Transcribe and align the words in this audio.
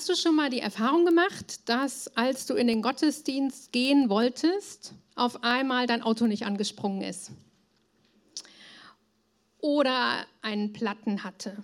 Hast 0.00 0.08
du 0.08 0.16
schon 0.16 0.34
mal 0.34 0.48
die 0.48 0.60
Erfahrung 0.60 1.04
gemacht, 1.04 1.68
dass 1.68 2.08
als 2.16 2.46
du 2.46 2.54
in 2.54 2.66
den 2.66 2.80
Gottesdienst 2.80 3.70
gehen 3.70 4.08
wolltest, 4.08 4.94
auf 5.14 5.44
einmal 5.44 5.86
dein 5.86 6.00
Auto 6.00 6.26
nicht 6.26 6.46
angesprungen 6.46 7.02
ist? 7.02 7.32
Oder 9.58 10.24
einen 10.40 10.72
Platten 10.72 11.22
hatte? 11.22 11.54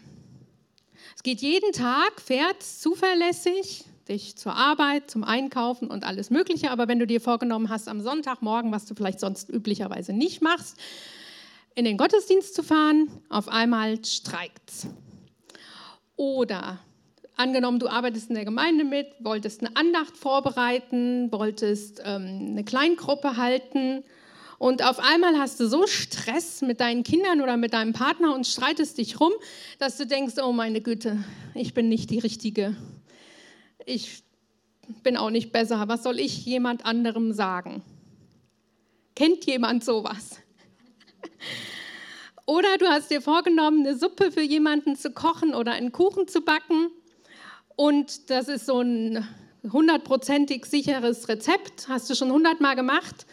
Es 1.17 1.23
geht 1.23 1.41
jeden 1.41 1.73
Tag, 1.73 2.21
fährt 2.21 2.63
zuverlässig 2.63 3.87
dich 4.07 4.37
zur 4.37 4.55
Arbeit, 4.55 5.11
zum 5.11 5.25
Einkaufen 5.25 5.89
und 5.89 6.05
alles 6.05 6.29
Mögliche. 6.29 6.71
Aber 6.71 6.89
wenn 6.89 6.99
du 6.99 7.07
dir 7.07 7.23
vorgenommen 7.23 7.71
hast, 7.71 7.89
am 7.89 8.03
Sonntagmorgen, 8.03 8.71
was 8.71 8.85
du 8.85 8.95
vielleicht 8.95 9.21
sonst 9.21 9.49
üblicherweise 9.49 10.13
nicht 10.13 10.43
machst, 10.43 10.77
in 11.75 11.87
den 11.87 11.97
Gottesdienst 11.97 12.55
zu 12.55 12.63
fahren, 12.63 13.09
auf 13.31 13.49
einmal 13.49 14.05
streikt's. 14.05 14.89
Oder 16.17 16.81
angenommen, 17.37 17.79
du 17.79 17.89
arbeitest 17.89 18.29
in 18.31 18.35
der 18.35 18.45
Gemeinde 18.45 18.85
mit, 18.85 19.09
wolltest 19.21 19.61
eine 19.61 19.77
Andacht 19.77 20.17
vorbereiten, 20.17 21.31
wolltest 21.31 22.03
ähm, 22.05 22.49
eine 22.51 22.65
Kleingruppe 22.65 23.37
halten 23.37 24.03
und 24.59 24.83
auf 24.83 24.99
einmal 25.01 25.39
hast 25.39 25.61
du 25.61 25.69
so 25.69 25.87
Stress 25.87 26.63
mit 26.63 26.81
deinen 26.81 27.03
Kindern 27.03 27.41
oder 27.43 27.57
mit 27.57 27.75
deinem 27.75 27.93
Partner 27.93 28.35
und 28.35 28.47
streitest 28.47 28.97
dich 28.99 29.21
rum, 29.21 29.33
dass 29.79 29.99
du 29.99 30.07
denkst, 30.07 30.35
oh 30.43 30.53
meine 30.53 30.81
Güte, 30.81 31.23
ich 31.55 31.75
bin 31.75 31.89
nicht 31.89 32.11
die 32.11 32.19
Richtige. 32.19 32.75
Ich 33.85 34.23
bin 35.03 35.17
auch 35.17 35.31
nicht 35.31 35.53
besser. 35.53 35.89
Was 35.89 36.03
soll 36.03 36.19
ich 36.19 36.47
jemand 36.47 36.87
anderem 36.87 37.33
sagen? 37.33 37.83
Kennt 39.15 39.45
jemand 39.45 39.85
sowas? 39.85 40.41
Oder 42.47 42.79
du 42.79 42.87
hast 42.87 43.11
dir 43.11 43.21
vorgenommen, 43.21 43.81
eine 43.81 43.97
Suppe 43.97 44.33
für 44.33 44.43
jemanden 44.43 44.97
zu 44.97 45.11
kochen 45.11 45.55
oder 45.55 45.73
einen 45.73 45.93
Kuchen 45.93 46.29
zu 46.29 46.41
backen. 46.41 46.91
Und 47.77 48.31
das 48.31 48.49
ist 48.49 48.67
so 48.67 48.81
ein 48.81 49.27
hundertprozentig 49.71 50.65
sicheres 50.67 51.29
Rezept, 51.29 51.89
hast 51.89 52.09
du 52.09 52.15
schon 52.15 52.33
hundertmal 52.33 52.75
gemacht. 52.75 53.27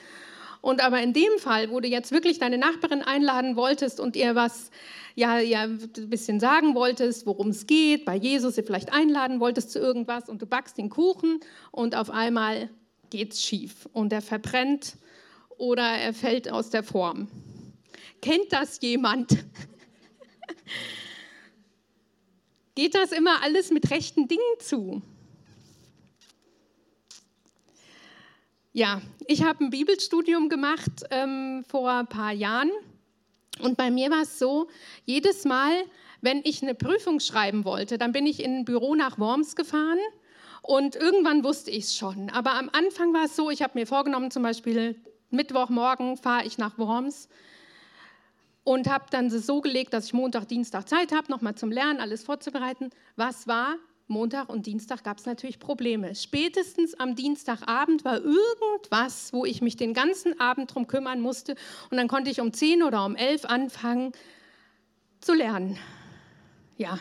Und 0.61 0.83
aber 0.83 1.01
in 1.01 1.13
dem 1.13 1.39
Fall, 1.39 1.69
wo 1.71 1.79
du 1.79 1.87
jetzt 1.87 2.11
wirklich 2.11 2.39
deine 2.39 2.57
Nachbarin 2.57 3.01
einladen 3.01 3.55
wolltest 3.55 3.99
und 3.99 4.15
ihr 4.15 4.35
was, 4.35 4.71
ja, 5.15 5.39
ja, 5.39 5.63
ein 5.63 6.09
bisschen 6.09 6.39
sagen 6.39 6.73
wolltest, 6.73 7.25
worum 7.25 7.49
es 7.49 7.67
geht, 7.67 8.05
bei 8.05 8.15
Jesus 8.15 8.57
ihr 8.57 8.63
vielleicht 8.63 8.93
einladen 8.93 9.39
wolltest 9.39 9.71
zu 9.71 9.79
irgendwas 9.79 10.29
und 10.29 10.41
du 10.41 10.45
backst 10.45 10.77
den 10.77 10.89
Kuchen 10.89 11.39
und 11.71 11.95
auf 11.95 12.09
einmal 12.09 12.69
geht's 13.09 13.43
schief 13.43 13.89
und 13.91 14.13
er 14.13 14.21
verbrennt 14.21 14.95
oder 15.57 15.83
er 15.83 16.13
fällt 16.13 16.49
aus 16.49 16.69
der 16.69 16.83
Form. 16.83 17.27
Kennt 18.21 18.51
das 18.51 18.79
jemand? 18.81 19.37
Geht 22.75 22.95
das 22.95 23.11
immer 23.11 23.43
alles 23.43 23.69
mit 23.69 23.91
rechten 23.91 24.27
Dingen 24.27 24.41
zu? 24.59 25.01
Ja, 28.71 29.01
ich 29.27 29.43
habe 29.43 29.63
ein 29.63 29.69
Bibelstudium 29.69 30.49
gemacht 30.49 31.03
ähm, 31.11 31.63
vor 31.67 31.91
ein 31.91 32.07
paar 32.07 32.31
Jahren 32.31 32.71
und 33.59 33.77
bei 33.77 33.91
mir 33.91 34.09
war 34.09 34.23
es 34.23 34.39
so, 34.39 34.67
jedes 35.05 35.45
Mal, 35.45 35.71
wenn 36.21 36.41
ich 36.43 36.63
eine 36.63 36.73
Prüfung 36.73 37.19
schreiben 37.19 37.65
wollte, 37.65 37.99
dann 37.99 38.11
bin 38.11 38.25
ich 38.25 38.41
in 38.41 38.59
ein 38.59 38.65
Büro 38.65 38.95
nach 38.95 39.19
Worms 39.19 39.55
gefahren 39.55 39.99
und 40.63 40.95
irgendwann 40.95 41.43
wusste 41.43 41.69
ich 41.69 41.83
es 41.83 41.95
schon. 41.95 42.31
Aber 42.31 42.53
am 42.55 42.71
Anfang 42.73 43.13
war 43.13 43.25
es 43.25 43.35
so, 43.35 43.51
ich 43.51 43.61
habe 43.61 43.77
mir 43.77 43.85
vorgenommen, 43.85 44.31
zum 44.31 44.41
Beispiel 44.41 44.99
Mittwochmorgen 45.29 46.17
fahre 46.17 46.45
ich 46.47 46.57
nach 46.57 46.79
Worms 46.79 47.29
und 48.63 48.89
habe 48.89 49.05
dann 49.09 49.29
so 49.29 49.61
gelegt, 49.61 49.93
dass 49.93 50.05
ich 50.05 50.13
Montag, 50.13 50.47
Dienstag 50.47 50.87
Zeit 50.87 51.11
habe, 51.11 51.31
nochmal 51.31 51.55
zum 51.55 51.71
Lernen, 51.71 51.99
alles 51.99 52.23
vorzubereiten. 52.23 52.89
Was 53.15 53.47
war? 53.47 53.75
Montag 54.07 54.49
und 54.49 54.65
Dienstag 54.65 55.03
gab 55.03 55.17
es 55.17 55.25
natürlich 55.25 55.59
Probleme. 55.59 56.13
Spätestens 56.13 56.93
am 56.99 57.15
Dienstagabend 57.15 58.03
war 58.03 58.17
irgendwas, 58.17 59.31
wo 59.33 59.45
ich 59.45 59.61
mich 59.61 59.77
den 59.77 59.93
ganzen 59.93 60.39
Abend 60.39 60.73
drum 60.73 60.87
kümmern 60.87 61.21
musste 61.21 61.55
und 61.89 61.97
dann 61.97 62.07
konnte 62.07 62.29
ich 62.29 62.41
um 62.41 62.51
10 62.51 62.83
oder 62.83 63.05
um 63.05 63.15
11 63.15 63.45
anfangen 63.45 64.11
zu 65.21 65.33
lernen. 65.33 65.77
Ja, 66.77 66.99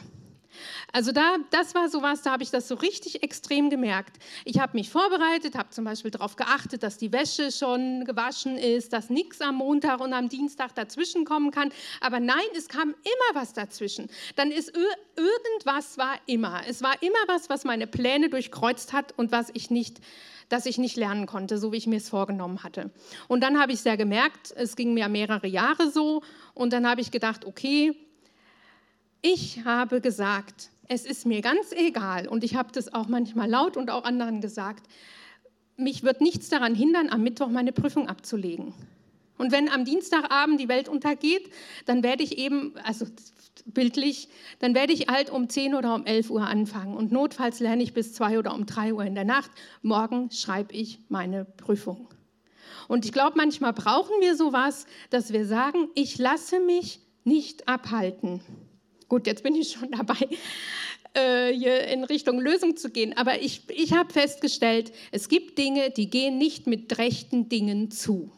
also 0.92 1.12
da, 1.12 1.36
das 1.50 1.74
war 1.74 1.88
sowas, 1.88 2.22
da 2.22 2.32
habe 2.32 2.42
ich 2.42 2.50
das 2.50 2.68
so 2.68 2.74
richtig 2.74 3.22
extrem 3.22 3.70
gemerkt. 3.70 4.18
Ich 4.44 4.58
habe 4.60 4.76
mich 4.76 4.90
vorbereitet, 4.90 5.56
habe 5.56 5.70
zum 5.70 5.84
Beispiel 5.84 6.10
darauf 6.10 6.36
geachtet, 6.36 6.82
dass 6.82 6.98
die 6.98 7.12
Wäsche 7.12 7.50
schon 7.52 8.04
gewaschen 8.04 8.58
ist, 8.58 8.92
dass 8.92 9.10
nichts 9.10 9.40
am 9.40 9.56
Montag 9.56 10.00
und 10.00 10.12
am 10.12 10.28
Dienstag 10.28 10.74
dazwischen 10.74 11.24
kommen 11.24 11.50
kann. 11.50 11.70
Aber 12.00 12.20
nein, 12.20 12.36
es 12.56 12.68
kam 12.68 12.90
immer 12.90 13.40
was 13.40 13.52
dazwischen. 13.52 14.08
Dann 14.36 14.50
ist 14.50 14.72
irgendwas 15.16 15.98
war 15.98 16.16
immer. 16.26 16.62
Es 16.68 16.82
war 16.82 17.02
immer 17.02 17.12
was, 17.26 17.48
was 17.48 17.64
meine 17.64 17.86
Pläne 17.86 18.28
durchkreuzt 18.28 18.92
hat 18.92 19.12
und 19.18 19.32
was 19.32 19.50
ich 19.54 19.70
nicht 19.70 20.00
dass 20.52 20.66
ich 20.66 20.76
nicht 20.76 20.96
lernen 20.96 21.24
konnte, 21.24 21.56
so 21.56 21.72
wie 21.72 21.78
ich 21.78 21.86
mir 21.86 21.96
es 21.96 22.10
vorgenommen 22.10 22.62
hatte. 22.62 22.90
Und 23.26 23.42
dann 23.42 23.58
habe 23.58 23.72
ich 23.72 23.80
sehr 23.80 23.96
gemerkt, 23.96 24.52
es 24.54 24.76
ging 24.76 24.92
mir 24.92 25.08
mehrere 25.08 25.46
Jahre 25.46 25.90
so 25.90 26.22
und 26.52 26.74
dann 26.74 26.86
habe 26.86 27.00
ich 27.00 27.10
gedacht, 27.10 27.46
okay, 27.46 27.96
ich 29.22 29.64
habe 29.64 30.00
gesagt, 30.00 30.70
es 30.88 31.06
ist 31.06 31.24
mir 31.24 31.40
ganz 31.40 31.72
egal 31.72 32.28
und 32.28 32.44
ich 32.44 32.56
habe 32.56 32.72
das 32.72 32.92
auch 32.92 33.06
manchmal 33.06 33.48
laut 33.48 33.76
und 33.76 33.90
auch 33.90 34.04
anderen 34.04 34.40
gesagt, 34.40 34.86
mich 35.76 36.02
wird 36.02 36.20
nichts 36.20 36.48
daran 36.48 36.74
hindern, 36.74 37.08
am 37.08 37.22
Mittwoch 37.22 37.48
meine 37.48 37.72
Prüfung 37.72 38.08
abzulegen. 38.08 38.74
Und 39.38 39.50
wenn 39.50 39.68
am 39.68 39.84
Dienstagabend 39.84 40.60
die 40.60 40.68
Welt 40.68 40.88
untergeht, 40.88 41.50
dann 41.86 42.02
werde 42.02 42.22
ich 42.22 42.38
eben, 42.38 42.74
also 42.84 43.06
bildlich, 43.64 44.28
dann 44.58 44.74
werde 44.74 44.92
ich 44.92 45.08
halt 45.08 45.30
um 45.30 45.48
10 45.48 45.74
oder 45.74 45.94
um 45.94 46.04
11 46.04 46.30
Uhr 46.30 46.46
anfangen. 46.46 46.96
Und 46.96 47.10
notfalls 47.10 47.58
lerne 47.58 47.82
ich 47.82 47.94
bis 47.94 48.12
2 48.12 48.38
oder 48.38 48.54
um 48.54 48.66
3 48.66 48.92
Uhr 48.92 49.04
in 49.04 49.14
der 49.14 49.24
Nacht. 49.24 49.50
Morgen 49.82 50.30
schreibe 50.30 50.74
ich 50.74 51.00
meine 51.08 51.44
Prüfung. 51.44 52.08
Und 52.88 53.04
ich 53.04 53.12
glaube, 53.12 53.36
manchmal 53.36 53.72
brauchen 53.72 54.14
wir 54.20 54.36
sowas, 54.36 54.86
dass 55.10 55.32
wir 55.32 55.46
sagen, 55.46 55.88
ich 55.94 56.18
lasse 56.18 56.60
mich 56.60 57.00
nicht 57.24 57.68
abhalten. 57.68 58.40
Gut, 59.12 59.26
jetzt 59.26 59.42
bin 59.42 59.54
ich 59.54 59.72
schon 59.72 59.90
dabei, 59.98 60.26
äh, 61.12 61.52
hier 61.52 61.86
in 61.88 62.02
Richtung 62.02 62.40
Lösung 62.40 62.78
zu 62.78 62.88
gehen. 62.88 63.14
Aber 63.14 63.42
ich, 63.42 63.60
ich 63.68 63.92
habe 63.92 64.10
festgestellt, 64.10 64.90
es 65.10 65.28
gibt 65.28 65.58
Dinge, 65.58 65.90
die 65.90 66.08
gehen 66.08 66.38
nicht 66.38 66.66
mit 66.66 66.96
rechten 66.96 67.50
Dingen 67.50 67.90
zu. 67.90 68.32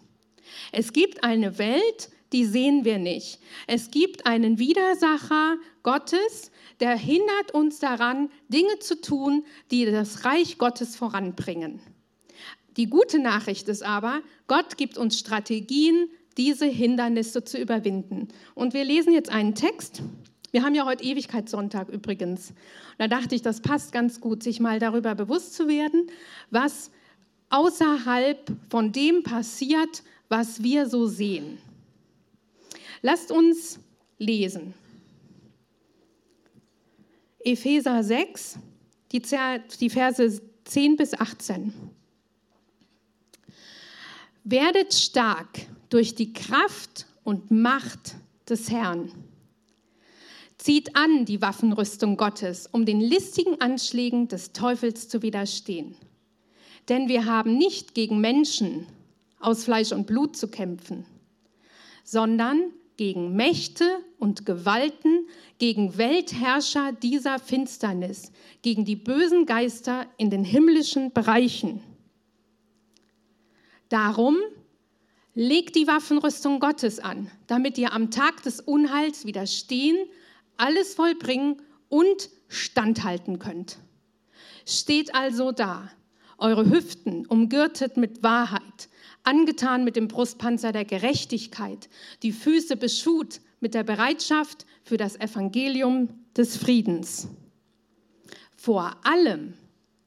Es 0.72 0.92
gibt 0.92 1.22
eine 1.22 1.58
Welt, 1.58 2.08
die 2.32 2.44
sehen 2.44 2.84
wir 2.84 2.98
nicht. 2.98 3.38
Es 3.68 3.92
gibt 3.92 4.26
einen 4.26 4.58
Widersacher 4.58 5.58
Gottes, 5.84 6.50
der 6.80 6.96
hindert 6.96 7.52
uns 7.52 7.78
daran, 7.78 8.28
Dinge 8.48 8.80
zu 8.80 9.00
tun, 9.00 9.44
die 9.70 9.86
das 9.86 10.24
Reich 10.24 10.58
Gottes 10.58 10.96
voranbringen. 10.96 11.78
Die 12.76 12.86
gute 12.86 13.20
Nachricht 13.20 13.68
ist 13.68 13.84
aber, 13.84 14.22
Gott 14.48 14.76
gibt 14.76 14.98
uns 14.98 15.20
Strategien, 15.20 16.08
diese 16.36 16.66
Hindernisse 16.66 17.44
zu 17.44 17.58
überwinden. 17.58 18.26
Und 18.56 18.74
wir 18.74 18.82
lesen 18.82 19.12
jetzt 19.12 19.30
einen 19.30 19.54
Text 19.54 20.02
wir 20.54 20.62
haben 20.62 20.76
ja 20.76 20.84
heute 20.84 21.02
Ewigkeitssonntag 21.02 21.88
übrigens. 21.88 22.52
da 22.96 23.08
dachte 23.08 23.34
ich, 23.34 23.42
das 23.42 23.60
passt 23.60 23.90
ganz 23.90 24.20
gut, 24.20 24.44
sich 24.44 24.60
mal 24.60 24.78
darüber 24.78 25.16
bewusst 25.16 25.54
zu 25.54 25.66
werden, 25.66 26.06
was 26.52 26.92
außerhalb 27.50 28.52
von 28.70 28.92
dem 28.92 29.24
passiert, 29.24 30.04
was 30.28 30.62
wir 30.62 30.88
so 30.88 31.08
sehen. 31.08 31.58
Lasst 33.02 33.32
uns 33.32 33.80
lesen. 34.18 34.74
Epheser 37.40 38.04
6, 38.04 38.60
die, 39.10 39.22
die 39.80 39.90
Verse 39.90 40.40
10 40.66 40.96
bis 40.96 41.14
18. 41.14 41.74
Werdet 44.44 44.94
stark 44.94 45.62
durch 45.90 46.14
die 46.14 46.32
Kraft 46.32 47.06
und 47.24 47.50
Macht 47.50 48.14
des 48.48 48.70
Herrn. 48.70 49.10
Zieht 50.64 50.96
an 50.96 51.26
die 51.26 51.42
Waffenrüstung 51.42 52.16
Gottes, 52.16 52.70
um 52.72 52.86
den 52.86 52.98
listigen 52.98 53.60
Anschlägen 53.60 54.28
des 54.28 54.54
Teufels 54.54 55.10
zu 55.10 55.20
widerstehen. 55.20 55.94
Denn 56.88 57.06
wir 57.06 57.26
haben 57.26 57.58
nicht 57.58 57.94
gegen 57.94 58.18
Menschen 58.18 58.86
aus 59.38 59.64
Fleisch 59.64 59.92
und 59.92 60.06
Blut 60.06 60.38
zu 60.38 60.48
kämpfen, 60.48 61.04
sondern 62.02 62.72
gegen 62.96 63.36
Mächte 63.36 63.84
und 64.18 64.46
Gewalten, 64.46 65.26
gegen 65.58 65.98
Weltherrscher 65.98 66.92
dieser 66.92 67.38
Finsternis, 67.38 68.32
gegen 68.62 68.86
die 68.86 68.96
bösen 68.96 69.44
Geister 69.44 70.06
in 70.16 70.30
den 70.30 70.44
himmlischen 70.44 71.12
Bereichen. 71.12 71.82
Darum 73.90 74.38
legt 75.34 75.76
die 75.76 75.86
Waffenrüstung 75.86 76.58
Gottes 76.58 77.00
an, 77.00 77.30
damit 77.48 77.76
ihr 77.76 77.92
am 77.92 78.10
Tag 78.10 78.42
des 78.44 78.60
Unheils 78.60 79.26
widerstehen 79.26 79.98
alles 80.56 80.94
vollbringen 80.94 81.62
und 81.88 82.30
standhalten 82.48 83.38
könnt. 83.38 83.78
Steht 84.66 85.14
also 85.14 85.52
da, 85.52 85.90
eure 86.38 86.68
Hüften 86.70 87.26
umgürtet 87.26 87.96
mit 87.96 88.22
Wahrheit, 88.22 88.88
angetan 89.22 89.84
mit 89.84 89.96
dem 89.96 90.08
Brustpanzer 90.08 90.72
der 90.72 90.84
Gerechtigkeit, 90.84 91.88
die 92.22 92.32
Füße 92.32 92.76
beschut 92.76 93.40
mit 93.60 93.74
der 93.74 93.84
Bereitschaft 93.84 94.66
für 94.82 94.96
das 94.96 95.16
Evangelium 95.16 96.08
des 96.36 96.56
Friedens. 96.56 97.28
vor 98.56 98.96
allem 99.04 99.54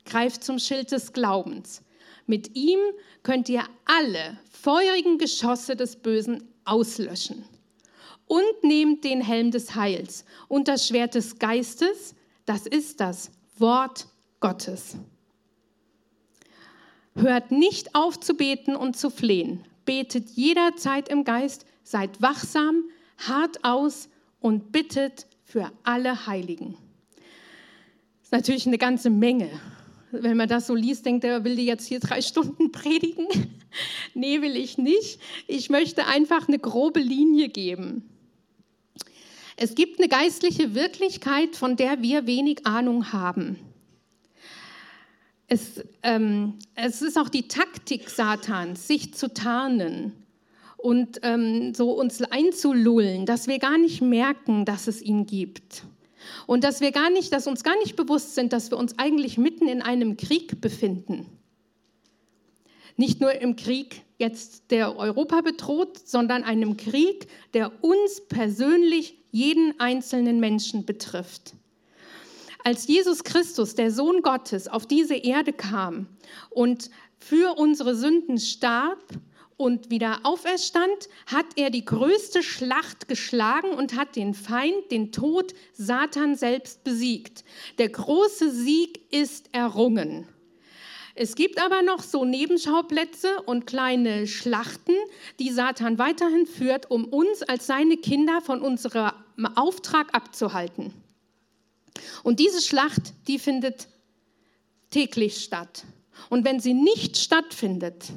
greift 0.05 0.43
zum 0.43 0.57
Schild 0.57 0.91
des 0.91 1.13
Glaubens. 1.13 1.83
Mit 2.25 2.55
ihm 2.55 2.79
könnt 3.23 3.49
ihr 3.49 3.63
alle 3.85 4.39
feurigen 4.51 5.17
Geschosse 5.17 5.75
des 5.75 5.95
Bösen 5.95 6.43
auslöschen. 6.65 7.45
Und 8.27 8.63
nehmt 8.63 9.03
den 9.03 9.21
Helm 9.21 9.51
des 9.51 9.75
Heils 9.75 10.25
und 10.47 10.67
das 10.67 10.87
Schwert 10.87 11.15
des 11.15 11.39
Geistes, 11.39 12.13
das 12.45 12.65
ist 12.67 12.99
das 12.99 13.31
Wort 13.57 14.07
Gottes. 14.39 14.97
Hört 17.15 17.51
nicht 17.51 17.95
auf 17.95 18.19
zu 18.19 18.35
beten 18.35 18.75
und 18.75 18.95
zu 18.95 19.09
flehen. 19.09 19.63
Betet 19.85 20.29
jederzeit 20.31 21.09
im 21.09 21.23
Geist, 21.23 21.65
seid 21.83 22.21
wachsam, 22.21 22.83
hart 23.17 23.63
aus 23.63 24.09
und 24.39 24.71
bittet 24.71 25.25
für 25.43 25.71
alle 25.83 26.27
Heiligen. 26.27 26.77
Das 28.19 28.27
ist 28.27 28.31
natürlich 28.33 28.67
eine 28.67 28.77
ganze 28.77 29.09
Menge. 29.09 29.49
Wenn 30.11 30.37
man 30.37 30.47
das 30.47 30.67
so 30.67 30.75
liest, 30.75 31.05
denkt 31.05 31.23
er, 31.23 31.43
will 31.43 31.55
die 31.55 31.65
jetzt 31.65 31.87
hier 31.87 31.99
drei 31.99 32.21
Stunden 32.21 32.71
predigen? 32.71 33.27
nee, 34.13 34.41
will 34.41 34.55
ich 34.55 34.77
nicht. 34.77 35.19
Ich 35.47 35.69
möchte 35.69 36.05
einfach 36.05 36.47
eine 36.47 36.59
grobe 36.59 36.99
Linie 36.99 37.49
geben. 37.49 38.03
Es 39.59 39.73
gibt 39.73 39.99
eine 39.99 40.07
geistliche 40.07 40.75
Wirklichkeit, 40.75 41.55
von 41.55 41.75
der 41.75 42.03
wir 42.03 42.27
wenig 42.27 42.67
Ahnung 42.67 43.11
haben. 43.11 43.57
Es, 45.47 45.83
ähm, 46.03 46.59
es 46.75 47.01
ist 47.01 47.17
auch 47.17 47.29
die 47.29 47.47
Taktik 47.47 48.09
Satans, 48.09 48.87
sich 48.87 49.15
zu 49.15 49.33
tarnen 49.33 50.13
und 50.77 51.19
ähm, 51.23 51.73
so 51.73 51.91
uns 51.91 52.21
einzulullen, 52.21 53.25
dass 53.25 53.47
wir 53.47 53.57
gar 53.57 53.79
nicht 53.79 54.01
merken, 54.01 54.63
dass 54.63 54.87
es 54.87 55.01
ihn 55.01 55.25
gibt. 55.25 55.83
Und 56.45 56.63
dass 56.63 56.79
wir 56.79 56.91
gar 56.91 57.09
nicht, 57.09 57.33
dass 57.33 57.47
uns 57.47 57.63
gar 57.63 57.77
nicht 57.79 57.95
bewusst 57.95 58.35
sind, 58.35 58.53
dass 58.53 58.69
wir 58.69 58.77
uns 58.77 58.99
eigentlich 58.99 59.39
mitten 59.39 59.67
in 59.67 59.81
einem 59.81 60.17
Krieg 60.17 60.61
befinden. 60.61 61.25
Nicht 62.95 63.21
nur 63.21 63.33
im 63.33 63.55
Krieg 63.55 64.03
jetzt, 64.17 64.69
der 64.69 64.97
Europa 64.97 65.41
bedroht, 65.41 65.99
sondern 66.07 66.43
einem 66.43 66.77
Krieg, 66.77 67.27
der 67.53 67.71
uns 67.83 68.21
persönlich, 68.27 69.15
jeden 69.37 69.79
einzelnen 69.79 70.39
Menschen 70.39 70.85
betrifft. 70.85 71.53
Als 72.63 72.87
Jesus 72.87 73.23
Christus, 73.23 73.75
der 73.75 73.91
Sohn 73.91 74.23
Gottes, 74.23 74.67
auf 74.67 74.87
diese 74.87 75.15
Erde 75.15 75.53
kam 75.53 76.07
und 76.49 76.89
für 77.19 77.57
unsere 77.57 77.95
Sünden 77.95 78.39
starb 78.39 78.99
und 79.55 79.91
wieder 79.91 80.21
auferstand, 80.23 81.09
hat 81.27 81.45
er 81.55 81.69
die 81.69 81.85
größte 81.85 82.41
Schlacht 82.41 83.07
geschlagen 83.07 83.69
und 83.71 83.95
hat 83.95 84.15
den 84.15 84.33
Feind, 84.33 84.91
den 84.91 85.11
Tod, 85.11 85.53
Satan 85.73 86.35
selbst 86.35 86.83
besiegt. 86.83 87.43
Der 87.77 87.89
große 87.89 88.51
Sieg 88.51 89.01
ist 89.13 89.49
errungen. 89.51 90.27
Es 91.19 91.35
gibt 91.35 91.59
aber 91.59 91.81
noch 91.81 92.03
so 92.03 92.25
Nebenschauplätze 92.25 93.41
und 93.45 93.65
kleine 93.65 94.27
Schlachten, 94.27 94.93
die 95.39 95.51
Satan 95.51 95.97
weiterhin 95.97 96.45
führt, 96.45 96.91
um 96.91 97.05
uns 97.05 97.41
als 97.43 97.65
seine 97.65 97.97
Kinder 97.97 98.41
von 98.41 98.61
unserem 98.61 99.11
Auftrag 99.45 100.13
abzuhalten. 100.13 100.93
Und 102.23 102.39
diese 102.39 102.61
Schlacht, 102.61 103.13
die 103.27 103.39
findet 103.39 103.87
täglich 104.89 105.43
statt. 105.43 105.85
Und 106.29 106.45
wenn 106.45 106.59
sie 106.59 106.73
nicht 106.73 107.17
stattfindet, 107.17 108.11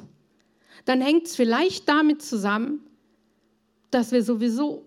dann 0.85 1.01
hängt 1.01 1.27
es 1.27 1.35
vielleicht 1.35 1.87
damit 1.87 2.21
zusammen, 2.21 2.79
dass 3.91 4.11
wir 4.11 4.23
sowieso 4.23 4.85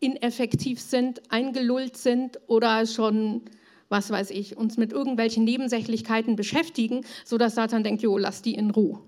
ineffektiv 0.00 0.80
sind, 0.80 1.20
eingelullt 1.30 1.96
sind 1.96 2.40
oder 2.46 2.86
schon, 2.86 3.42
was 3.88 4.10
weiß 4.10 4.30
ich, 4.30 4.56
uns 4.56 4.76
mit 4.76 4.92
irgendwelchen 4.92 5.44
Nebensächlichkeiten 5.44 6.36
beschäftigen, 6.36 7.04
sodass 7.24 7.54
Satan 7.54 7.84
denkt, 7.84 8.02
jo, 8.02 8.18
lass 8.18 8.42
die 8.42 8.54
in 8.54 8.70
Ruhe. 8.70 9.00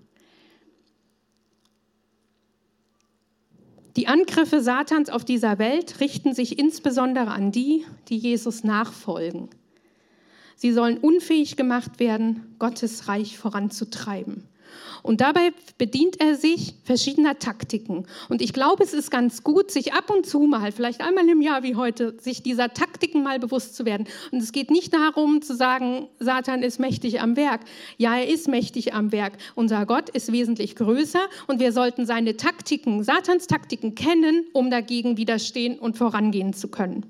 Die 3.97 4.09
Angriffe 4.09 4.63
Satans 4.63 5.11
auf 5.11 5.25
dieser 5.25 5.59
Welt 5.59 6.01
richten 6.01 6.35
sich 6.35 6.59
insbesondere 6.59 7.31
an 7.31 7.53
die, 7.53 7.85
die 8.09 8.17
Jesus 8.17 8.65
nachfolgen. 8.65 9.51
Sie 10.57 10.73
sollen 10.73 10.99
unfähig 10.99 11.57
gemacht 11.57 12.01
werden, 12.01 12.55
Gottes 12.59 13.09
Reich 13.09 13.37
voranzutreiben. 13.37 14.45
Und 15.03 15.21
dabei 15.21 15.53
bedient 15.79 16.21
er 16.21 16.37
sich 16.37 16.75
verschiedener 16.85 17.39
Taktiken. 17.39 18.07
Und 18.29 18.41
ich 18.41 18.53
glaube, 18.53 18.85
es 18.85 18.93
ist 18.93 19.11
ganz 19.11 19.43
gut, 19.43 19.71
sich 19.71 19.93
ab 19.95 20.11
und 20.11 20.27
zu 20.27 20.41
mal, 20.41 20.73
vielleicht 20.73 21.01
einmal 21.01 21.29
im 21.29 21.43
Jahr 21.43 21.63
wie 21.63 21.75
heute, 21.75 22.17
sich 22.21 22.43
dieser 22.43 22.73
Taktiken 22.73 23.23
mal 23.23 23.39
bewusst 23.39 23.75
zu 23.75 23.85
werden. 23.85 24.07
Und 24.31 24.43
es 24.43 24.53
geht 24.53 24.71
nicht 24.71 24.95
darum 24.95 25.43
zu 25.43 25.57
sagen, 25.57 26.09
Satan 26.19 26.63
ist 26.63 26.79
mächtig 26.79 27.21
am 27.21 27.37
Werk. 27.37 27.63
Ja, 27.97 28.17
er 28.17 28.29
ist 28.29 28.49
mächtig 28.49 28.95
am 28.95 29.13
Werk. 29.13 29.35
Unser 29.55 29.87
Gott 29.87 30.09
ist 30.11 30.33
wesentlich 30.33 30.77
größer 30.77 31.27
und 31.47 31.61
wir 31.61 31.73
sollten 31.73 32.07
seine 32.07 32.37
Taktiken, 32.37 33.03
Satans 33.03 33.47
Taktiken 33.47 33.95
kennen, 33.95 34.47
um 34.53 34.71
dagegen 34.71 35.17
widerstehen 35.17 35.79
und 35.79 35.97
vorangehen 35.97 36.53
zu 36.53 36.69
können. 36.69 37.07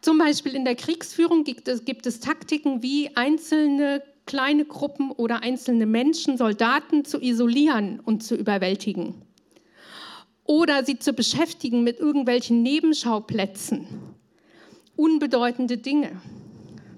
Zum 0.00 0.16
Beispiel 0.16 0.54
in 0.54 0.64
der 0.64 0.76
Kriegsführung 0.76 1.44
gibt 1.44 1.68
es, 1.68 1.84
gibt 1.84 2.06
es 2.06 2.20
Taktiken, 2.20 2.82
wie 2.82 3.14
einzelne 3.16 4.02
kleine 4.30 4.64
Gruppen 4.64 5.10
oder 5.10 5.42
einzelne 5.42 5.86
Menschen, 5.86 6.38
Soldaten 6.38 7.04
zu 7.04 7.20
isolieren 7.20 7.98
und 7.98 8.22
zu 8.22 8.36
überwältigen. 8.36 9.22
Oder 10.44 10.84
sie 10.84 11.00
zu 11.00 11.14
beschäftigen 11.14 11.82
mit 11.82 11.98
irgendwelchen 11.98 12.62
Nebenschauplätzen, 12.62 13.88
unbedeutende 14.94 15.78
Dinge, 15.78 16.12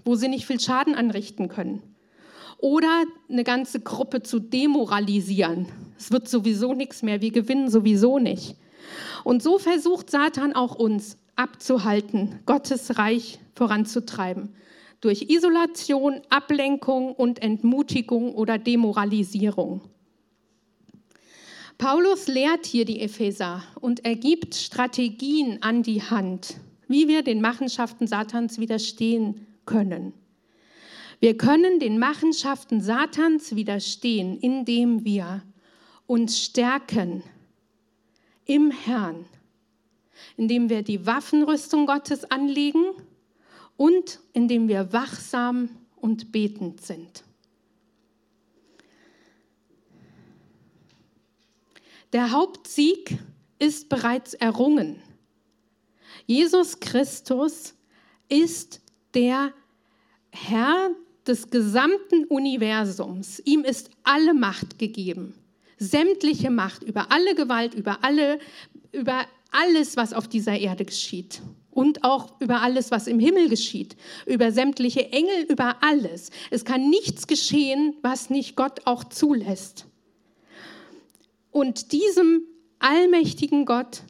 wo 0.05 0.15
sie 0.15 0.29
nicht 0.29 0.45
viel 0.45 0.61
Schaden 0.61 0.95
anrichten 0.95 1.49
können. 1.49 1.83
Oder 2.59 3.05
eine 3.31 3.45
ganze 3.45 3.81
Gruppe 3.81 4.23
zu 4.23 4.39
demoralisieren. 4.39 5.69
Es 5.97 6.13
wird 6.13 6.29
sowieso 6.29 6.75
nichts 6.75 7.03
mehr, 7.03 7.23
wir 7.23 7.33
gewinnen 7.33 7.71
sowieso 7.71 8.19
nicht. 8.19 8.57
Und 9.25 9.43
so 9.43 9.59
versucht 9.59 10.11
Satan 10.11 10.53
auch 10.53 10.75
uns 10.75 11.17
abzuhalten, 11.35 12.41
Gottes 12.45 12.99
Reich 12.99 13.39
voranzutreiben 13.55 14.55
durch 15.03 15.27
Isolation, 15.29 16.23
Ablenkung 16.31 17.13
und 17.13 17.43
Entmutigung 17.43 18.35
oder 18.35 18.57
Demoralisierung. 18.57 19.83
Paulus 21.77 22.29
lehrt 22.29 22.65
hier 22.65 22.85
die 22.85 23.01
Epheser 23.01 23.65
und 23.81 24.05
er 24.05 24.15
gibt 24.15 24.55
Strategien 24.55 25.59
an 25.63 25.83
die 25.83 26.01
Hand, 26.01 26.57
wie 26.87 27.09
wir 27.09 27.23
den 27.23 27.41
Machenschaften 27.41 28.07
Satans 28.07 28.59
widerstehen 28.59 29.47
können. 29.67 30.15
Wir 31.19 31.37
können 31.37 31.81
den 31.81 31.99
Machenschaften 31.99 32.81
Satans 32.81 33.57
widerstehen, 33.57 34.39
indem 34.39 35.05
wir 35.05 35.43
uns 36.07 36.39
stärken 36.39 37.25
im 38.45 38.71
Herrn, 38.71 39.25
indem 40.37 40.71
wir 40.71 40.83
die 40.83 41.07
Waffenrüstung 41.07 41.87
Gottes 41.87 42.31
anlegen 42.31 42.85
und 43.77 44.21
indem 44.33 44.69
wir 44.69 44.93
wachsam 44.93 45.69
und 45.97 46.33
betend 46.33 46.85
sind. 46.85 47.25
Der 52.13 52.31
Hauptsieg 52.31 53.19
ist 53.59 53.89
bereits 53.89 54.35
errungen. 54.35 55.01
Jesus 56.27 56.81
Christus 56.81 57.75
ist 58.29 58.81
der 59.15 59.53
Herr 60.31 60.91
des 61.27 61.51
gesamten 61.51 62.25
Universums. 62.25 63.41
Ihm 63.45 63.65
ist 63.65 63.91
alle 64.03 64.35
Macht 64.35 64.79
gegeben. 64.79 65.35
Sämtliche 65.79 66.51
Macht 66.51 66.83
über 66.83 67.11
alle 67.11 67.35
Gewalt, 67.35 67.75
über, 67.75 68.05
alle, 68.05 68.39
über 68.93 69.25
alles, 69.51 69.97
was 69.97 70.13
auf 70.13 70.29
dieser 70.29 70.59
Erde 70.59 70.85
geschieht 70.85 71.41
und 71.73 72.05
auch 72.05 72.41
über 72.41 72.61
alles, 72.61 72.91
was 72.91 73.07
im 73.07 73.19
Himmel 73.19 73.49
geschieht, 73.49 73.97
über 74.27 74.53
sämtliche 74.53 75.11
Engel, 75.11 75.43
über 75.49 75.83
alles. 75.83 76.31
Es 76.51 76.65
kann 76.65 76.89
nichts 76.91 77.27
geschehen, 77.27 77.97
was 78.03 78.31
nicht 78.31 78.57
Gott 78.57 78.87
auch 78.87 79.05
zulässt. 79.05 79.87
Und 81.51 81.93
diesem 81.93 82.43
allmächtigen 82.79 83.65
Gott, 83.65 84.03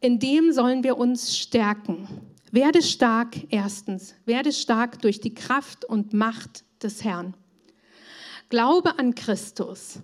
in 0.00 0.18
dem 0.18 0.52
sollen 0.52 0.82
wir 0.82 0.98
uns 0.98 1.36
stärken. 1.38 2.08
Werde 2.50 2.82
stark, 2.82 3.36
erstens, 3.50 4.14
werde 4.26 4.52
stark 4.52 5.00
durch 5.00 5.20
die 5.20 5.34
Kraft 5.34 5.84
und 5.84 6.12
Macht 6.12 6.64
des 6.82 7.02
Herrn. 7.02 7.34
Glaube 8.50 8.98
an 8.98 9.14
Christus. 9.14 10.00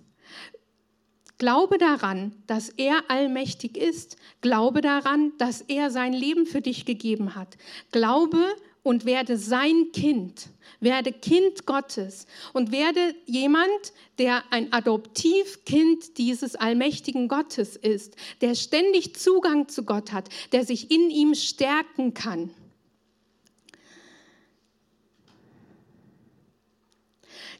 Glaube 1.39 1.77
daran, 1.77 2.33
dass 2.47 2.67
er 2.67 3.09
allmächtig 3.09 3.77
ist. 3.77 4.17
Glaube 4.41 4.81
daran, 4.81 5.31
dass 5.37 5.61
er 5.61 5.89
sein 5.89 6.11
Leben 6.11 6.45
für 6.45 6.59
dich 6.59 6.83
gegeben 6.83 7.33
hat. 7.33 7.57
Glaube 7.93 8.45
und 8.83 9.05
werde 9.05 9.37
sein 9.37 9.93
Kind. 9.93 10.49
Werde 10.81 11.13
Kind 11.13 11.65
Gottes 11.65 12.27
und 12.51 12.73
werde 12.73 13.15
jemand, 13.25 13.93
der 14.17 14.43
ein 14.51 14.73
Adoptivkind 14.73 16.17
dieses 16.17 16.57
allmächtigen 16.57 17.29
Gottes 17.29 17.77
ist, 17.77 18.17
der 18.41 18.53
ständig 18.53 19.15
Zugang 19.15 19.69
zu 19.69 19.83
Gott 19.83 20.11
hat, 20.11 20.27
der 20.51 20.65
sich 20.65 20.91
in 20.91 21.09
ihm 21.09 21.35
stärken 21.35 22.13
kann. 22.13 22.49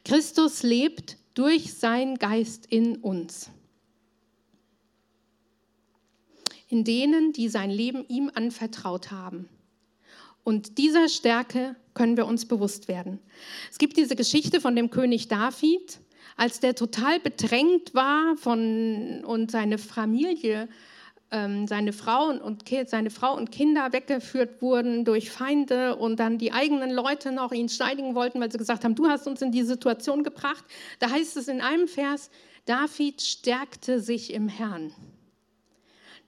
Christus 0.04 0.64
lebt 0.64 1.16
durch 1.34 1.74
seinen 1.74 2.18
Geist 2.18 2.66
in 2.66 2.98
uns. 2.98 3.52
In 6.70 6.84
denen, 6.84 7.34
die 7.34 7.50
sein 7.50 7.70
Leben 7.70 8.06
ihm 8.08 8.32
anvertraut 8.34 9.12
haben. 9.12 9.50
Und 10.44 10.78
dieser 10.78 11.10
Stärke 11.10 11.76
können 11.94 12.16
wir 12.16 12.26
uns 12.26 12.46
bewusst 12.46 12.88
werden. 12.88 13.20
Es 13.70 13.78
gibt 13.78 13.98
diese 13.98 14.16
Geschichte 14.16 14.62
von 14.62 14.76
dem 14.76 14.90
König 14.90 15.28
David, 15.28 16.00
als 16.38 16.60
der 16.60 16.74
total 16.76 17.20
bedrängt 17.20 17.94
war 17.94 18.38
von, 18.38 19.24
und 19.26 19.52
seine 19.52 19.78
Familie, 19.78 20.70
ähm, 21.32 21.68
seine, 21.68 21.94
Frau 21.94 22.30
und, 22.30 22.64
seine 22.88 23.10
Frau 23.10 23.36
und 23.36 23.52
Kinder 23.52 23.92
weggeführt 23.94 24.62
wurden 24.62 25.06
durch 25.06 25.30
Feinde 25.30 25.96
und 25.98 26.20
dann 26.20 26.38
die 26.38 26.52
eigenen 26.52 26.92
Leute 26.92 27.32
noch 27.32 27.52
ihn 27.52 27.70
steinigen 27.70 28.16
wollten, 28.16 28.40
weil 28.40 28.52
sie 28.52 28.58
gesagt 28.58 28.84
haben, 28.84 28.96
du 28.96 29.08
hast 29.08 29.28
uns 29.28 29.42
in 29.42 29.52
die 29.52 29.64
Situation 29.64 30.24
gebracht. 30.24 30.64
Da 31.00 31.12
heißt 31.12 31.38
es 31.38 31.48
in 31.48 31.62
einem 31.62 31.88
Vers, 31.88 32.32
David 32.66 33.22
stärkte 33.22 34.00
sich 34.00 34.34
im 34.34 34.48
Herrn. 34.48 34.94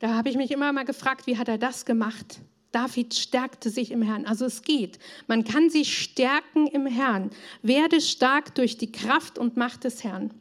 Da 0.01 0.15
habe 0.15 0.29
ich 0.29 0.36
mich 0.36 0.50
immer 0.50 0.74
mal 0.74 0.84
gefragt, 0.84 1.27
wie 1.27 1.38
hat 1.38 1.48
er 1.48 1.60
das 1.60 1.86
gemacht? 1.86 2.39
David 2.72 3.13
stärkte 3.13 3.70
sich 3.70 3.91
im 3.91 4.01
Herrn. 4.01 4.25
Also 4.25 4.46
es 4.46 4.63
geht. 4.63 4.98
Man 5.27 5.43
kann 5.43 5.70
sich 5.70 5.96
stärken 5.96 6.65
im 6.65 6.88
Herrn. 6.88 7.29
Werde 7.62 8.01
stark 8.01 8.55
durch 8.55 8.77
die 8.77 8.91
Kraft 8.91 9.38
und 9.38 9.58
Macht 9.58 9.84
des 9.84 10.03
Herrn. 10.03 10.34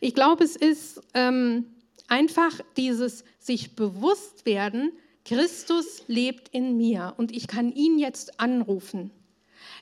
Ich 0.00 0.14
glaube, 0.14 0.42
es 0.42 0.56
ist 0.56 1.02
ähm, 1.12 1.66
einfach 2.06 2.60
dieses 2.78 3.24
sich 3.38 3.76
bewusst 3.76 4.46
werden, 4.46 4.92
Christus 5.26 6.04
lebt 6.06 6.48
in 6.48 6.78
mir 6.78 7.12
und 7.18 7.36
ich 7.36 7.46
kann 7.46 7.70
ihn 7.70 7.98
jetzt 7.98 8.40
anrufen. 8.40 9.10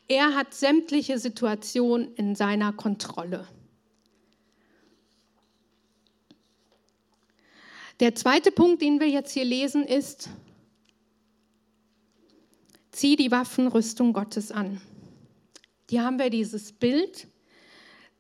Er 0.09 0.35
hat 0.35 0.53
sämtliche 0.53 1.21
Situationen 1.21 2.13
in 2.15 2.35
seiner 2.35 2.73
Kontrolle. 2.73 3.47
Der 8.01 8.15
zweite 8.15 8.51
Punkt, 8.53 8.83
den 8.83 9.01
wir 9.01 9.09
jetzt 9.09 9.33
hier 9.33 9.45
lesen, 9.45 9.85
ist, 9.85 10.29
zieh 12.91 13.17
die 13.17 13.31
Waffenrüstung 13.31 14.13
Gottes 14.13 14.53
an. 14.53 14.83
Hier 15.89 16.05
haben 16.05 16.19
wir 16.19 16.29
dieses 16.29 16.73
Bild, 16.73 17.27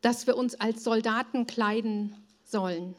dass 0.00 0.26
wir 0.26 0.37
uns 0.37 0.54
als 0.54 0.83
Soldaten 0.83 1.47
kleiden 1.47 2.14
sollen. 2.45 2.95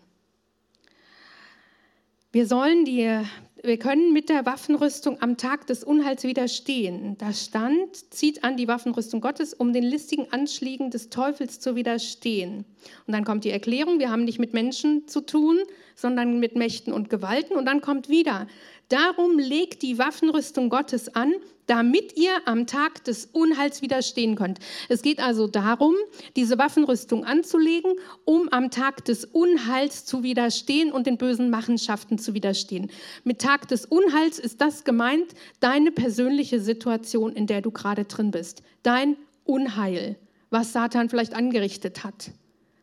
Wir 2.32 2.46
sollen 2.46 2.86
die, 2.86 3.24
wir 3.64 3.78
können 3.78 4.14
mit 4.14 4.30
der 4.30 4.46
Waffenrüstung 4.46 5.22
am 5.22 5.38
Tag 5.38 5.68
des 5.68 5.84
Unheils 5.84 6.24
widerstehen. 6.24 7.18
Da 7.18 7.34
stand, 7.34 7.96
zieht 8.14 8.44
an 8.44 8.58
die 8.58 8.68
Waffenrüstung 8.68 9.22
Gottes, 9.22 9.54
um 9.54 9.74
den 9.74 9.84
listigen 9.84 10.32
Anschlägen 10.32 10.92
des 10.92 11.10
Teufels 11.10 11.60
zu 11.60 11.76
widerstehen. 11.76 12.66
Und 13.06 13.14
dann 13.14 13.26
kommt 13.26 13.44
die 13.44 13.52
Erklärung, 13.52 14.00
wir 14.00 14.12
haben 14.12 14.26
nicht 14.26 14.40
mit 14.40 14.54
Menschen 14.54 15.08
zu 15.08 15.22
tun, 15.22 15.58
sondern 15.96 16.40
mit 16.40 16.56
Mächten 16.56 16.94
und 16.94 17.10
Gewalten. 17.10 17.56
Und 17.56 17.66
dann 17.66 17.82
kommt 17.82 18.10
wieder, 18.10 18.48
darum 18.90 19.38
legt 19.38 19.82
die 19.82 19.98
Waffenrüstung 19.98 20.70
Gottes 20.70 21.14
an, 21.16 21.34
damit 21.68 22.18
ihr 22.18 22.32
am 22.46 22.66
Tag 22.66 23.04
des 23.04 23.26
Unheils 23.26 23.82
widerstehen 23.82 24.36
könnt. 24.36 24.60
Es 24.90 25.02
geht 25.02 25.20
also 25.20 25.48
darum, 25.48 25.96
diese 26.36 26.58
Waffenrüstung 26.58 27.26
anzulegen, 27.26 27.94
um 28.26 28.50
am 28.50 28.72
Tag 28.72 29.06
des 29.06 29.26
Unheils 29.26 30.06
zu 30.06 30.24
widerstehen 30.24 30.92
und 30.92 31.06
den 31.06 31.18
bösen 31.18 31.50
Machenschaften 31.50 32.18
zu 32.18 32.34
widerstehen. 32.34 32.90
Mit 33.24 33.40
Tag 33.40 33.68
des 33.68 33.86
Unheils 33.86 34.40
ist 34.40 34.62
das 34.62 34.86
gemeint, 34.86 35.28
deine 35.60 35.92
persönliche 35.92 36.60
Situation, 36.62 37.34
in 37.34 37.48
der 37.48 37.62
du 37.62 37.72
gerade 37.72 38.06
drin 38.06 38.32
bist. 38.32 38.64
Dein 38.84 39.18
Unheil, 39.44 40.18
was 40.50 40.72
Satan 40.72 41.10
vielleicht 41.10 41.34
angerichtet 41.34 42.06
hat. 42.06 42.32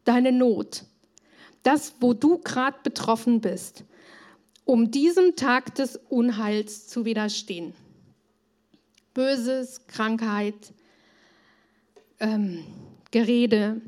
Deine 0.05 0.33
Not. 0.33 0.85
Das, 1.63 1.95
wo 2.01 2.13
du 2.13 2.39
gerade 2.39 2.77
betroffen 2.83 3.41
bist, 3.41 3.85
um 4.65 4.91
diesem 4.91 5.37
Tag 5.37 5.75
des 5.75 5.97
Unheils 6.09 6.89
zu 6.89 7.05
widerstehen. 7.05 7.75
Böses, 9.13 9.87
Krankheit, 9.87 10.73
ähm, 12.21 12.65
Gerede, 13.11 13.81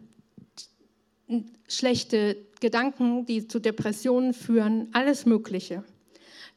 schlechte 1.69 2.37
Gedanken, 2.61 3.27
die 3.27 3.49
zu 3.49 3.59
Depressionen 3.59 4.35
führen, 4.35 4.89
alles 4.93 5.27
Mögliche. 5.27 5.83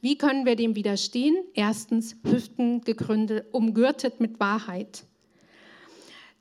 Wie 0.01 0.17
können 0.17 0.45
wir 0.45 0.55
dem 0.55 0.75
widerstehen? 0.75 1.35
Erstens, 1.53 2.15
Hüften 2.23 2.81
gegründet, 2.81 3.47
umgürtet 3.51 4.19
mit 4.21 4.39
Wahrheit. 4.39 5.03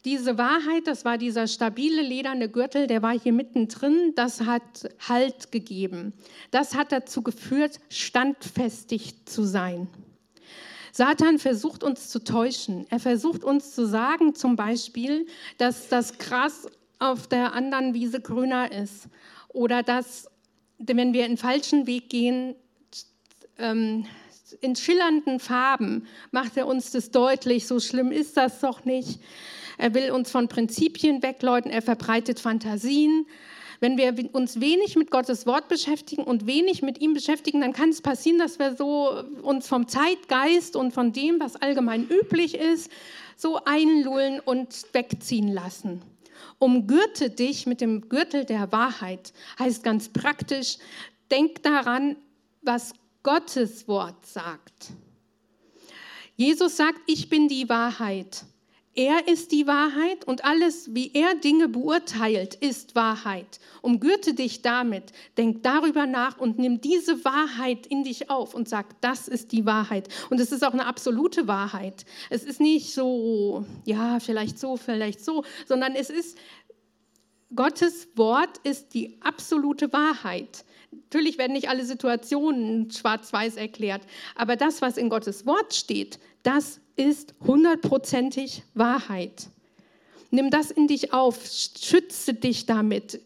Diese 0.04 0.38
Wahrheit, 0.38 0.86
das 0.86 1.04
war 1.04 1.18
dieser 1.18 1.48
stabile 1.48 2.02
lederne 2.02 2.48
Gürtel, 2.48 2.86
der 2.86 3.02
war 3.02 3.18
hier 3.18 3.32
mittendrin, 3.32 4.12
das 4.14 4.42
hat 4.42 4.88
Halt 5.08 5.50
gegeben. 5.50 6.12
Das 6.50 6.74
hat 6.74 6.92
dazu 6.92 7.22
geführt, 7.22 7.80
standfestig 7.88 9.26
zu 9.26 9.42
sein. 9.42 9.88
Satan 10.92 11.38
versucht 11.38 11.84
uns 11.84 12.08
zu 12.08 12.22
täuschen. 12.22 12.86
Er 12.90 13.00
versucht 13.00 13.44
uns 13.44 13.74
zu 13.74 13.86
sagen, 13.86 14.34
zum 14.34 14.56
Beispiel, 14.56 15.26
dass 15.58 15.88
das 15.88 16.18
Gras 16.18 16.66
auf 16.98 17.26
der 17.26 17.52
anderen 17.52 17.94
Wiese 17.94 18.20
grüner 18.20 18.72
ist 18.72 19.08
oder 19.48 19.82
dass, 19.82 20.28
wenn 20.78 21.12
wir 21.12 21.24
einen 21.24 21.36
falschen 21.36 21.86
Weg 21.86 22.08
gehen, 22.08 22.54
ähm, 23.58 24.06
in 24.60 24.76
schillernden 24.76 25.40
Farben 25.40 26.06
macht 26.30 26.56
er 26.56 26.66
uns 26.66 26.90
das 26.90 27.10
deutlich. 27.10 27.66
So 27.66 27.80
schlimm 27.80 28.10
ist 28.10 28.36
das 28.36 28.60
doch 28.60 28.84
nicht. 28.84 29.20
Er 29.78 29.94
will 29.94 30.10
uns 30.10 30.30
von 30.30 30.48
Prinzipien 30.48 31.22
wegläuten. 31.22 31.70
Er 31.70 31.82
verbreitet 31.82 32.40
Fantasien. 32.40 33.26
Wenn 33.80 33.96
wir 33.96 34.12
uns 34.34 34.60
wenig 34.60 34.96
mit 34.96 35.10
Gottes 35.10 35.46
Wort 35.46 35.68
beschäftigen 35.68 36.24
und 36.24 36.46
wenig 36.46 36.82
mit 36.82 37.00
ihm 37.00 37.14
beschäftigen, 37.14 37.60
dann 37.60 37.72
kann 37.72 37.90
es 37.90 38.02
passieren, 38.02 38.38
dass 38.38 38.58
wir 38.58 38.74
so 38.74 39.22
uns 39.42 39.68
vom 39.68 39.86
Zeitgeist 39.86 40.74
und 40.74 40.92
von 40.92 41.12
dem, 41.12 41.38
was 41.38 41.54
allgemein 41.54 42.08
üblich 42.08 42.56
ist, 42.56 42.90
so 43.36 43.60
einlullen 43.64 44.40
und 44.40 44.84
wegziehen 44.92 45.48
lassen. 45.48 46.02
Umgürte 46.58 47.30
dich 47.30 47.66
mit 47.66 47.80
dem 47.80 48.08
Gürtel 48.08 48.44
der 48.44 48.72
Wahrheit, 48.72 49.32
heißt 49.60 49.84
ganz 49.84 50.08
praktisch, 50.08 50.78
denk 51.30 51.62
daran, 51.62 52.16
was 52.62 52.94
Gottes 53.22 53.86
Wort 53.86 54.26
sagt. 54.26 54.90
Jesus 56.34 56.76
sagt, 56.76 56.98
ich 57.06 57.28
bin 57.28 57.46
die 57.46 57.68
Wahrheit. 57.68 58.44
Er 58.98 59.28
ist 59.28 59.52
die 59.52 59.68
Wahrheit 59.68 60.24
und 60.24 60.44
alles, 60.44 60.92
wie 60.92 61.12
er 61.14 61.36
Dinge 61.36 61.68
beurteilt, 61.68 62.56
ist 62.56 62.96
Wahrheit. 62.96 63.60
Umgürte 63.80 64.34
dich 64.34 64.60
damit, 64.60 65.12
denk 65.36 65.62
darüber 65.62 66.04
nach 66.04 66.40
und 66.40 66.58
nimm 66.58 66.80
diese 66.80 67.24
Wahrheit 67.24 67.86
in 67.86 68.02
dich 68.02 68.28
auf 68.28 68.54
und 68.54 68.68
sag, 68.68 69.00
das 69.00 69.28
ist 69.28 69.52
die 69.52 69.64
Wahrheit. 69.64 70.08
Und 70.30 70.40
es 70.40 70.50
ist 70.50 70.64
auch 70.64 70.72
eine 70.72 70.84
absolute 70.84 71.46
Wahrheit. 71.46 72.06
Es 72.28 72.42
ist 72.42 72.58
nicht 72.58 72.92
so, 72.92 73.64
ja, 73.84 74.18
vielleicht 74.18 74.58
so, 74.58 74.76
vielleicht 74.76 75.24
so, 75.24 75.44
sondern 75.64 75.94
es 75.94 76.10
ist, 76.10 76.36
Gottes 77.54 78.08
Wort 78.16 78.58
ist 78.64 78.94
die 78.94 79.16
absolute 79.20 79.92
Wahrheit. 79.92 80.64
Natürlich 80.90 81.38
werden 81.38 81.52
nicht 81.52 81.68
alle 81.68 81.84
Situationen 81.84 82.90
schwarz-weiß 82.90 83.58
erklärt, 83.58 84.02
aber 84.34 84.56
das, 84.56 84.82
was 84.82 84.96
in 84.96 85.08
Gottes 85.08 85.46
Wort 85.46 85.72
steht, 85.72 86.18
das 86.42 86.80
ist 86.96 87.34
hundertprozentig 87.46 88.62
Wahrheit. 88.74 89.48
Nimm 90.30 90.50
das 90.50 90.70
in 90.70 90.86
dich 90.88 91.12
auf, 91.12 91.46
schütze 91.46 92.34
dich 92.34 92.66
damit, 92.66 93.20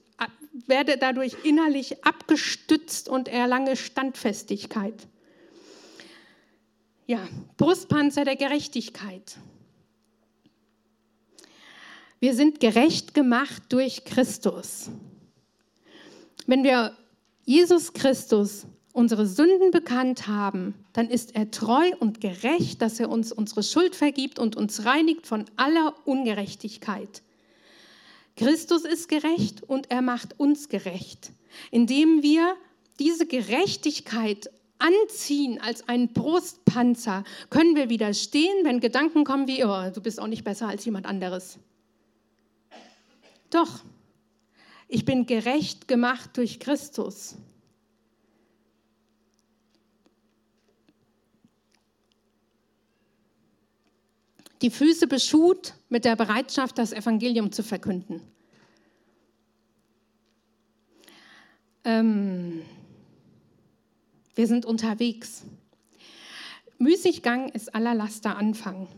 werde 0.67 0.99
dadurch 0.99 1.45
innerlich 1.45 2.05
abgestützt 2.05 3.09
und 3.09 3.29
erlange 3.29 3.77
Standfestigkeit. 3.77 5.07
Ja, 7.07 7.27
Brustpanzer 7.57 8.25
der 8.25 8.37
Gerechtigkeit. 8.37 9.39
Wir 12.21 12.35
sind 12.35 12.61
gerecht 12.61 13.15
gemacht 13.15 13.65
durch 13.71 14.05
Christus. 14.05 14.91
Wenn 16.47 16.63
wir 16.63 16.97
Jesus 17.45 17.93
Christus 17.93 18.67
unsere 18.93 19.27
Sünden 19.27 19.73
bekannt 19.73 20.29
haben, 20.29 20.75
dann 20.93 21.09
ist 21.09 21.35
er 21.35 21.51
treu 21.51 21.91
und 22.01 22.21
gerecht, 22.21 22.83
dass 22.83 23.01
er 23.01 23.11
uns 23.11 23.33
unsere 23.33 23.63
Schuld 23.63 23.97
vergibt 23.97 24.39
und 24.39 24.57
uns 24.57 24.85
reinigt 24.85 25.27
von 25.27 25.45
aller 25.57 25.95
Ungerechtigkeit. 26.05 27.23
Christus 28.37 28.85
ist 28.85 29.09
gerecht 29.09 29.63
und 29.63 29.91
er 29.91 30.03
macht 30.03 30.39
uns 30.39 30.69
gerecht, 30.69 31.33
indem 31.71 32.23
wir 32.23 32.57
diese 32.99 33.27
Gerechtigkeit 33.27 34.51
anziehen 34.79 35.61
als 35.61 35.89
einen 35.89 36.13
Brustpanzer, 36.13 37.25
können 37.51 37.77
wir 37.77 37.89
widerstehen, 37.89 38.65
wenn 38.65 38.81
Gedanken 38.81 39.25
kommen 39.25 39.47
wie, 39.47 39.65
oh, 39.65 39.91
du 39.91 40.01
bist 40.01 40.21
auch 40.21 40.27
nicht 40.27 40.45
besser 40.45 40.69
als 40.69 40.85
jemand 40.85 41.07
anderes. 41.07 41.59
Doch, 43.51 43.81
ich 44.89 45.05
bin 45.05 45.27
gerecht 45.27 45.89
gemacht 45.89 46.31
durch 46.35 46.59
Christus. 46.59 47.37
die 54.63 54.71
Füße 54.71 55.07
beschut 55.07 55.75
mit 55.89 56.05
der 56.05 56.17
Bereitschaft, 56.17 56.79
das 56.79 56.93
Evangelium 56.93 57.53
zu 57.53 57.63
verkünden. 57.63 58.23
Ähm, 61.85 62.63
wir 64.35 64.47
sind 64.47 64.65
unterwegs. 64.65 65.43
Müßiggang 66.79 67.49
ist 67.51 67.75
aller 67.75 67.95
Laster 67.95 68.37
Anfang. 68.37 68.89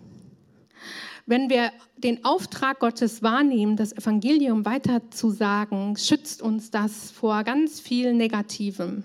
Wenn 1.26 1.48
wir 1.48 1.72
den 1.96 2.24
Auftrag 2.24 2.80
Gottes 2.80 3.22
wahrnehmen, 3.22 3.76
das 3.76 3.92
Evangelium 3.92 4.66
weiterzusagen, 4.66 5.96
schützt 5.96 6.42
uns 6.42 6.70
das 6.70 7.10
vor 7.10 7.44
ganz 7.44 7.80
viel 7.80 8.12
Negativem. 8.12 9.04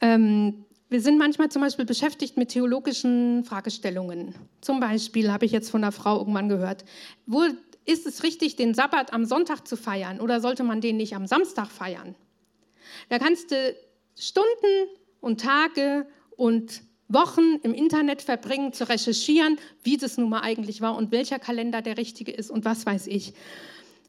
Ähm, 0.00 0.64
wir 0.92 1.00
sind 1.00 1.18
manchmal 1.18 1.48
zum 1.48 1.62
Beispiel 1.62 1.86
beschäftigt 1.86 2.36
mit 2.36 2.50
theologischen 2.50 3.44
Fragestellungen. 3.44 4.34
Zum 4.60 4.78
Beispiel 4.78 5.32
habe 5.32 5.46
ich 5.46 5.52
jetzt 5.52 5.70
von 5.70 5.82
einer 5.82 5.90
Frau 5.90 6.18
irgendwann 6.18 6.50
gehört, 6.50 6.84
wo 7.26 7.44
ist 7.84 8.06
es 8.06 8.22
richtig, 8.22 8.56
den 8.56 8.74
Sabbat 8.74 9.12
am 9.12 9.24
Sonntag 9.24 9.66
zu 9.66 9.76
feiern 9.76 10.20
oder 10.20 10.40
sollte 10.40 10.62
man 10.62 10.80
den 10.80 10.98
nicht 10.98 11.16
am 11.16 11.26
Samstag 11.26 11.68
feiern? 11.68 12.14
Da 13.08 13.18
kannst 13.18 13.50
du 13.50 13.74
Stunden 14.16 14.88
und 15.20 15.40
Tage 15.40 16.06
und 16.36 16.82
Wochen 17.08 17.56
im 17.62 17.74
Internet 17.74 18.22
verbringen, 18.22 18.72
zu 18.72 18.88
recherchieren, 18.88 19.58
wie 19.82 19.96
das 19.96 20.18
nun 20.18 20.28
mal 20.28 20.40
eigentlich 20.40 20.80
war 20.80 20.96
und 20.96 21.10
welcher 21.10 21.38
Kalender 21.38 21.82
der 21.82 21.96
richtige 21.96 22.32
ist 22.32 22.50
und 22.50 22.64
was 22.64 22.86
weiß 22.86 23.06
ich. 23.06 23.34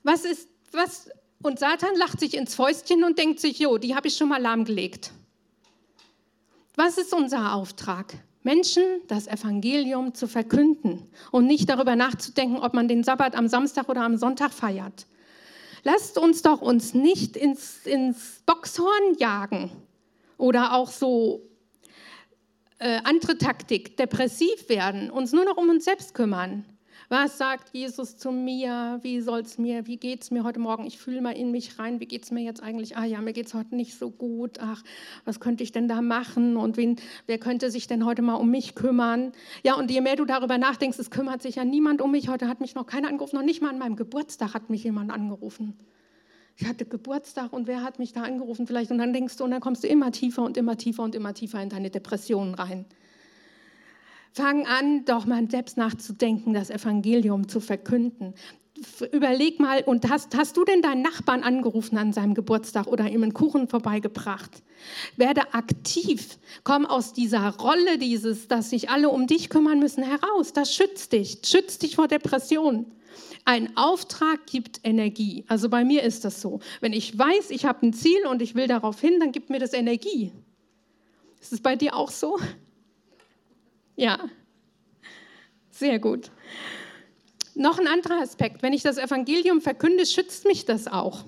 Was 0.04 0.26
ist, 0.26 0.50
was, 0.72 1.10
und 1.42 1.60
Satan 1.60 1.96
lacht 1.96 2.20
sich 2.20 2.36
ins 2.36 2.56
Fäustchen 2.56 3.04
und 3.04 3.18
denkt 3.18 3.40
sich, 3.40 3.60
jo, 3.60 3.78
die 3.78 3.96
habe 3.96 4.08
ich 4.08 4.18
schon 4.18 4.30
mal 4.30 4.42
lahmgelegt. 4.42 5.12
Was 6.76 6.98
ist 6.98 7.14
unser 7.14 7.54
Auftrag? 7.54 8.16
Menschen 8.42 8.84
das 9.08 9.28
Evangelium 9.28 10.14
zu 10.14 10.28
verkünden 10.28 11.08
und 11.32 11.46
nicht 11.46 11.70
darüber 11.70 11.96
nachzudenken, 11.96 12.58
ob 12.58 12.74
man 12.74 12.88
den 12.88 13.04
Sabbat 13.04 13.36
am 13.36 13.48
Samstag 13.48 13.90
oder 13.90 14.02
am 14.02 14.18
Sonntag 14.18 14.52
feiert. 14.52 15.06
Lasst 15.84 16.18
uns 16.18 16.42
doch 16.42 16.62
uns 16.62 16.94
nicht 16.94 17.38
ins, 17.38 17.86
ins 17.86 18.42
Boxhorn 18.46 19.16
jagen 19.18 19.72
oder 20.38 20.74
auch 20.74 20.90
so 20.90 21.42
äh, 22.80 23.00
andere 23.04 23.38
Taktik, 23.38 23.96
depressiv 23.98 24.68
werden, 24.68 25.10
uns 25.10 25.32
nur 25.32 25.46
noch 25.46 25.58
um 25.58 25.70
uns 25.70 25.86
selbst 25.86 26.14
kümmern. 26.14 26.66
Was 27.16 27.38
sagt 27.38 27.70
Jesus 27.74 28.18
zu 28.18 28.32
mir? 28.32 28.98
Wie 29.04 29.22
soll 29.22 29.42
es 29.42 29.60
mir? 29.60 29.86
Wie 29.86 29.98
geht 29.98 30.24
es 30.24 30.32
mir 30.32 30.44
heute 30.44 30.60
Morgen? 30.60 30.84
Ich 30.88 30.98
fühle 30.98 31.22
mal 31.22 31.34
in 31.34 31.52
mich 31.52 31.78
rein. 31.78 32.00
Wie 32.00 32.08
geht 32.08 32.24
es 32.24 32.32
mir 32.32 32.42
jetzt 32.42 32.64
eigentlich? 32.64 32.98
Ah 32.98 33.06
ja, 33.06 33.22
mir 33.22 33.34
geht 33.34 33.46
es 33.46 33.54
heute 33.54 33.76
nicht 33.76 34.00
so 34.00 34.10
gut. 34.10 34.58
Ach, 34.60 34.82
was 35.24 35.40
könnte 35.40 35.62
ich 35.62 35.72
denn 35.72 35.88
da 35.88 36.02
machen? 36.02 36.58
Und 36.58 36.76
wen, 36.76 36.96
wer 37.28 37.38
könnte 37.38 37.70
sich 37.70 37.86
denn 37.86 38.04
heute 38.04 38.24
mal 38.24 38.34
um 38.34 38.50
mich 38.50 38.74
kümmern? 38.74 39.32
Ja, 39.64 39.76
und 39.76 39.92
je 39.92 40.02
mehr 40.02 40.16
du 40.16 40.26
darüber 40.26 40.58
nachdenkst, 40.58 40.98
es 40.98 41.12
kümmert 41.12 41.44
sich 41.44 41.58
ja 41.58 41.66
niemand 41.66 42.02
um 42.02 42.10
mich. 42.10 42.30
Heute 42.30 42.48
hat 42.48 42.62
mich 42.62 42.74
noch 42.74 42.88
keiner 42.88 43.10
angerufen. 43.10 43.36
Noch 43.36 43.46
nicht 43.46 43.62
mal 43.62 43.70
an 43.70 43.78
meinem 43.78 43.96
Geburtstag 43.96 44.56
hat 44.56 44.72
mich 44.72 44.84
jemand 44.84 45.12
angerufen 45.12 45.78
ich 46.56 46.68
hatte 46.68 46.86
Geburtstag 46.86 47.52
und 47.52 47.68
wer 47.68 47.82
hat 47.82 47.98
mich 48.00 48.14
da 48.14 48.22
angerufen 48.22 48.68
vielleicht? 48.68 48.92
Und 48.92 49.00
dann 49.00 49.12
denkst 49.12 49.38
du, 49.38 49.44
und 49.44 49.52
dann 49.52 49.60
kommst 49.62 49.84
du 49.84 49.88
immer 49.88 50.12
tiefer 50.12 50.44
und 50.44 50.56
immer 50.56 50.78
tiefer 50.78 51.04
und 51.04 51.16
immer 51.16 51.34
tiefer 51.34 51.62
in 51.62 51.70
deine 51.70 51.90
Depressionen 51.90 52.54
rein. 52.54 52.86
Fang 54.36 54.66
an, 54.66 55.06
doch 55.06 55.28
mal 55.28 55.48
selbst 55.48 55.78
nachzudenken, 55.78 56.56
das 56.56 56.72
Evangelium 56.72 57.48
zu 57.48 57.60
verkünden. 57.60 58.34
Überleg 59.12 59.60
mal, 59.60 59.84
und 59.84 60.10
hast, 60.10 60.36
hast 60.36 60.58
du 60.58 60.66
denn 60.66 60.82
deinen 60.82 61.04
Nachbarn 61.04 61.44
angerufen 61.44 62.00
an 62.00 62.14
seinem 62.14 62.34
Geburtstag 62.34 62.88
oder 62.88 63.08
ihm 63.08 63.22
einen 63.22 63.36
Kuchen 63.36 63.68
vorbeigebracht? 63.68 64.64
Werde 65.18 65.54
aktiv, 65.54 66.40
komm 66.64 66.88
aus 66.88 67.14
dieser 67.14 67.56
Rolle, 67.58 68.00
dieses, 68.00 68.48
dass 68.48 68.72
sich 68.72 68.90
alle 68.90 69.10
um 69.10 69.28
dich 69.28 69.50
kümmern 69.50 69.78
müssen, 69.78 70.04
heraus. 70.04 70.52
Das 70.52 70.74
schützt 70.74 71.14
dich, 71.14 71.38
schützt 71.46 71.84
dich 71.84 71.96
vor 71.96 72.08
Depressionen. 72.08 72.88
Ein 73.46 73.78
Auftrag 73.78 74.48
gibt 74.48 74.80
Energie. 74.84 75.46
Also 75.48 75.70
bei 75.70 75.86
mir 75.86 76.02
ist 76.02 76.26
das 76.26 76.42
so. 76.42 76.60
Wenn 76.82 76.94
ich 76.94 77.18
weiß, 77.18 77.52
ich 77.52 77.66
habe 77.66 77.86
ein 77.86 77.94
Ziel 77.94 78.26
und 78.26 78.42
ich 78.42 78.56
will 78.56 78.66
darauf 78.66 79.00
hin, 79.00 79.20
dann 79.20 79.32
gibt 79.32 79.52
mir 79.52 79.60
das 79.60 79.74
Energie. 79.74 80.32
Ist 81.40 81.54
es 81.54 81.62
bei 81.62 81.76
dir 81.76 81.96
auch 81.96 82.10
so? 82.10 82.40
Ja. 83.96 84.20
Sehr 85.72 86.00
gut. 86.00 86.32
Noch 87.56 87.80
ein 87.80 87.88
anderer 87.88 88.22
Aspekt. 88.22 88.64
Wenn 88.64 88.74
ich 88.74 88.84
das 88.84 88.98
Evangelium 88.98 89.62
verkünde, 89.62 90.06
schützt 90.06 90.46
mich 90.46 90.66
das 90.66 90.88
auch. 90.88 91.26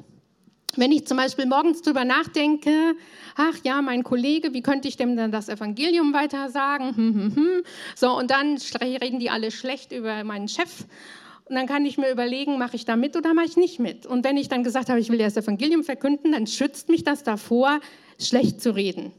Wenn 0.75 0.91
ich 0.91 1.07
zum 1.07 1.17
Beispiel 1.17 1.45
morgens 1.45 1.81
drüber 1.81 2.03
nachdenke, 2.03 2.95
ach 3.35 3.57
ja, 3.63 3.81
mein 3.81 4.03
Kollege, 4.03 4.53
wie 4.53 4.61
könnte 4.61 4.87
ich 4.87 4.97
dem 4.97 5.15
dann 5.15 5.31
das 5.31 5.47
Evangelium 5.47 6.13
weiter 6.13 6.49
sagen? 6.49 6.95
Hm, 6.95 7.13
hm, 7.13 7.35
hm. 7.35 7.63
So, 7.95 8.17
und 8.17 8.29
dann 8.31 8.57
reden 8.81 9.19
die 9.19 9.29
alle 9.29 9.51
schlecht 9.51 9.91
über 9.91 10.23
meinen 10.23 10.47
Chef 10.47 10.85
und 11.45 11.55
dann 11.55 11.67
kann 11.67 11.85
ich 11.85 11.97
mir 11.97 12.11
überlegen, 12.11 12.57
mache 12.57 12.75
ich 12.75 12.85
da 12.85 12.95
mit 12.95 13.15
oder 13.15 13.33
mache 13.33 13.45
ich 13.45 13.55
nicht 13.55 13.79
mit. 13.79 14.05
Und 14.05 14.25
wenn 14.25 14.35
ich 14.35 14.49
dann 14.49 14.63
gesagt 14.63 14.89
habe, 14.89 14.99
ich 14.99 15.09
will 15.09 15.19
das 15.19 15.37
Evangelium 15.37 15.83
verkünden, 15.83 16.31
dann 16.31 16.47
schützt 16.47 16.89
mich 16.89 17.03
das 17.03 17.23
davor, 17.23 17.79
schlecht 18.19 18.61
zu 18.61 18.75
reden. 18.75 19.13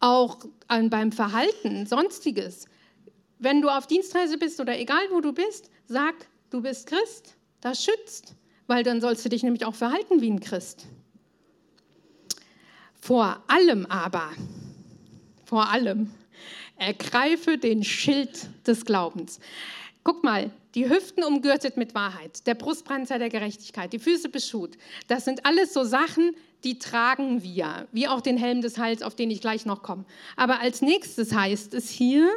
Auch 0.00 0.38
beim 0.66 1.12
Verhalten, 1.12 1.86
sonstiges. 1.86 2.66
Wenn 3.38 3.62
du 3.62 3.68
auf 3.68 3.86
Dienstreise 3.86 4.38
bist 4.38 4.60
oder 4.60 4.78
egal 4.78 5.02
wo 5.10 5.20
du 5.20 5.32
bist, 5.32 5.70
sag, 5.86 6.14
du 6.50 6.62
bist 6.62 6.86
Christ. 6.86 7.36
Das 7.60 7.84
schützt, 7.84 8.34
weil 8.66 8.82
dann 8.82 9.00
sollst 9.00 9.24
du 9.24 9.28
dich 9.28 9.42
nämlich 9.42 9.64
auch 9.64 9.74
verhalten 9.74 10.20
wie 10.20 10.30
ein 10.30 10.40
Christ. 10.40 10.86
Vor 13.00 13.42
allem 13.46 13.86
aber, 13.86 14.30
vor 15.44 15.68
allem, 15.70 16.10
ergreife 16.76 17.58
den 17.58 17.84
Schild 17.84 18.48
des 18.66 18.84
Glaubens. 18.84 19.40
Guck 20.02 20.24
mal, 20.24 20.50
die 20.74 20.88
Hüften 20.88 21.24
umgürtet 21.24 21.76
mit 21.76 21.94
Wahrheit, 21.94 22.46
der 22.46 22.54
Brustpanzer 22.54 23.18
der 23.18 23.28
Gerechtigkeit, 23.28 23.92
die 23.92 23.98
Füße 23.98 24.28
beschut. 24.28 24.78
Das 25.08 25.24
sind 25.24 25.44
alles 25.44 25.74
so 25.74 25.84
Sachen, 25.84 26.34
die 26.64 26.78
tragen 26.78 27.42
wir, 27.42 27.88
wie 27.92 28.08
auch 28.08 28.20
den 28.20 28.36
Helm 28.36 28.60
des 28.60 28.78
Heils, 28.78 29.02
auf 29.02 29.14
den 29.14 29.30
ich 29.30 29.40
gleich 29.40 29.66
noch 29.66 29.82
komme. 29.82 30.04
Aber 30.36 30.60
als 30.60 30.82
nächstes 30.82 31.34
heißt 31.34 31.74
es 31.74 31.88
hier, 31.88 32.28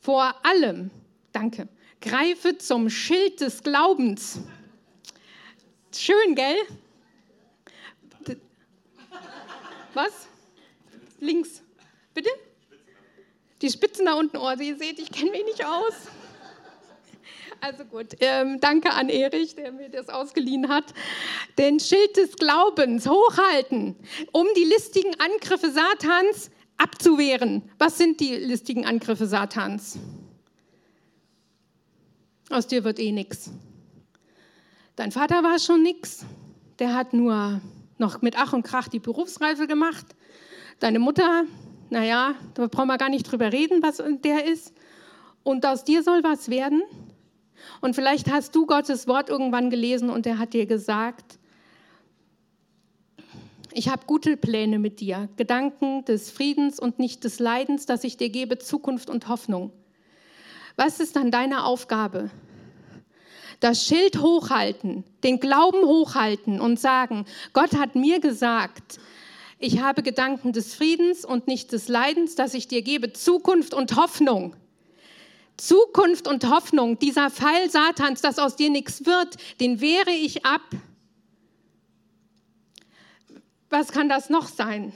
vor 0.00 0.34
allem, 0.44 0.90
danke, 1.32 1.68
greife 2.00 2.58
zum 2.58 2.90
Schild 2.90 3.40
des 3.40 3.62
Glaubens. 3.62 4.40
Schön, 5.94 6.34
gell? 6.34 6.56
Was? 9.94 10.28
Links. 11.18 11.62
Bitte? 12.14 12.30
Die 13.62 13.70
Spitzen 13.70 14.06
da 14.06 14.14
unten, 14.14 14.36
oh, 14.36 14.50
ihr 14.60 14.76
seht, 14.76 14.98
ich 14.98 15.10
kenne 15.10 15.32
mich 15.32 15.44
nicht 15.44 15.64
aus. 15.64 15.94
Also 17.60 17.84
gut, 17.84 18.08
ähm, 18.20 18.60
danke 18.60 18.92
an 18.92 19.08
Erich, 19.08 19.56
der 19.56 19.72
mir 19.72 19.88
das 19.88 20.08
ausgeliehen 20.08 20.68
hat. 20.68 20.94
Den 21.58 21.80
Schild 21.80 22.16
des 22.16 22.36
Glaubens 22.36 23.08
hochhalten, 23.08 23.96
um 24.32 24.46
die 24.56 24.64
listigen 24.64 25.18
Angriffe 25.18 25.70
Satans 25.70 26.50
abzuwehren. 26.76 27.62
Was 27.78 27.98
sind 27.98 28.20
die 28.20 28.34
listigen 28.36 28.86
Angriffe 28.86 29.26
Satans? 29.26 29.98
Aus 32.50 32.68
dir 32.68 32.84
wird 32.84 32.98
eh 33.00 33.12
nichts. 33.12 33.50
Dein 34.96 35.12
Vater 35.12 35.42
war 35.42 35.58
schon 35.58 35.82
nichts. 35.82 36.24
Der 36.78 36.94
hat 36.94 37.12
nur 37.12 37.60
noch 37.98 38.22
mit 38.22 38.36
Ach 38.38 38.52
und 38.52 38.62
Krach 38.62 38.88
die 38.88 39.00
Berufsreife 39.00 39.66
gemacht. 39.66 40.06
Deine 40.78 41.00
Mutter, 41.00 41.44
naja, 41.90 42.34
da 42.54 42.68
brauchen 42.68 42.86
wir 42.86 42.98
gar 42.98 43.08
nicht 43.08 43.30
drüber 43.30 43.52
reden, 43.52 43.82
was 43.82 44.00
der 44.24 44.44
ist. 44.44 44.72
Und 45.42 45.66
aus 45.66 45.84
dir 45.84 46.02
soll 46.02 46.22
was 46.22 46.50
werden. 46.50 46.82
Und 47.80 47.94
vielleicht 47.94 48.30
hast 48.30 48.54
du 48.54 48.66
Gottes 48.66 49.06
Wort 49.06 49.28
irgendwann 49.28 49.70
gelesen 49.70 50.10
und 50.10 50.26
er 50.26 50.38
hat 50.38 50.52
dir 50.52 50.66
gesagt, 50.66 51.38
ich 53.72 53.88
habe 53.88 54.06
gute 54.06 54.36
Pläne 54.36 54.78
mit 54.78 55.00
dir, 55.00 55.28
Gedanken 55.36 56.04
des 56.04 56.30
Friedens 56.30 56.80
und 56.80 56.98
nicht 56.98 57.22
des 57.24 57.38
Leidens, 57.38 57.86
dass 57.86 58.02
ich 58.02 58.16
dir 58.16 58.30
gebe 58.30 58.58
Zukunft 58.58 59.10
und 59.10 59.28
Hoffnung. 59.28 59.72
Was 60.76 61.00
ist 61.00 61.16
dann 61.16 61.30
deine 61.30 61.64
Aufgabe? 61.64 62.30
Das 63.60 63.84
Schild 63.84 64.20
hochhalten, 64.20 65.04
den 65.24 65.40
Glauben 65.40 65.84
hochhalten 65.84 66.60
und 66.60 66.78
sagen, 66.78 67.24
Gott 67.52 67.76
hat 67.76 67.96
mir 67.96 68.20
gesagt, 68.20 68.98
ich 69.58 69.82
habe 69.82 70.04
Gedanken 70.04 70.52
des 70.52 70.74
Friedens 70.74 71.24
und 71.24 71.48
nicht 71.48 71.72
des 71.72 71.88
Leidens, 71.88 72.36
dass 72.36 72.54
ich 72.54 72.68
dir 72.68 72.82
gebe 72.82 73.12
Zukunft 73.12 73.74
und 73.74 73.96
Hoffnung. 73.96 74.54
Zukunft 75.58 76.26
und 76.26 76.48
Hoffnung, 76.48 76.98
dieser 76.98 77.30
Pfeil 77.30 77.70
Satans, 77.70 78.22
dass 78.22 78.38
aus 78.38 78.56
dir 78.56 78.70
nichts 78.70 79.04
wird, 79.04 79.36
den 79.60 79.80
wehre 79.80 80.10
ich 80.10 80.46
ab. 80.46 80.62
Was 83.68 83.92
kann 83.92 84.08
das 84.08 84.30
noch 84.30 84.48
sein? 84.48 84.92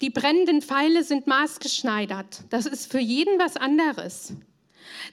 Die 0.00 0.10
brennenden 0.10 0.60
Pfeile 0.60 1.04
sind 1.04 1.26
maßgeschneidert. 1.26 2.44
Das 2.50 2.66
ist 2.66 2.90
für 2.90 2.98
jeden 2.98 3.38
was 3.38 3.56
anderes. 3.56 4.34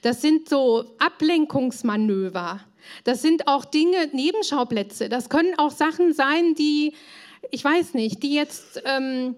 Das 0.02 0.20
sind 0.20 0.48
so 0.48 0.94
Ablenkungsmanöver. 0.98 2.60
Das 3.04 3.22
sind 3.22 3.48
auch 3.48 3.64
Dinge, 3.64 4.08
Nebenschauplätze. 4.12 5.08
Das 5.08 5.30
können 5.30 5.58
auch 5.58 5.70
Sachen 5.70 6.12
sein, 6.12 6.54
die, 6.54 6.94
ich 7.50 7.64
weiß 7.64 7.94
nicht, 7.94 8.22
die 8.22 8.34
jetzt 8.34 8.82
ähm, 8.84 9.36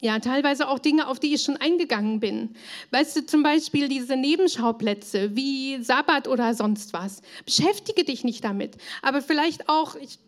Ja, 0.00 0.20
teilweise 0.20 0.68
auch 0.68 0.78
Dinge, 0.78 1.08
auf 1.08 1.18
die 1.18 1.34
ich 1.34 1.42
schon 1.42 1.56
eingegangen 1.56 2.20
bin. 2.20 2.54
Weißt 2.92 3.16
du, 3.16 3.26
zum 3.26 3.42
Beispiel 3.42 3.88
diese 3.88 4.16
Nebenschauplätze 4.16 5.34
wie 5.34 5.82
Sabbat 5.82 6.28
oder 6.28 6.54
sonst 6.54 6.92
was. 6.92 7.20
Beschäftige 7.44 8.04
dich 8.04 8.22
nicht 8.22 8.44
damit. 8.44 8.76
Aber 9.02 9.22
vielleicht 9.22 9.68
auch 9.68 9.96
ich, 9.96 10.18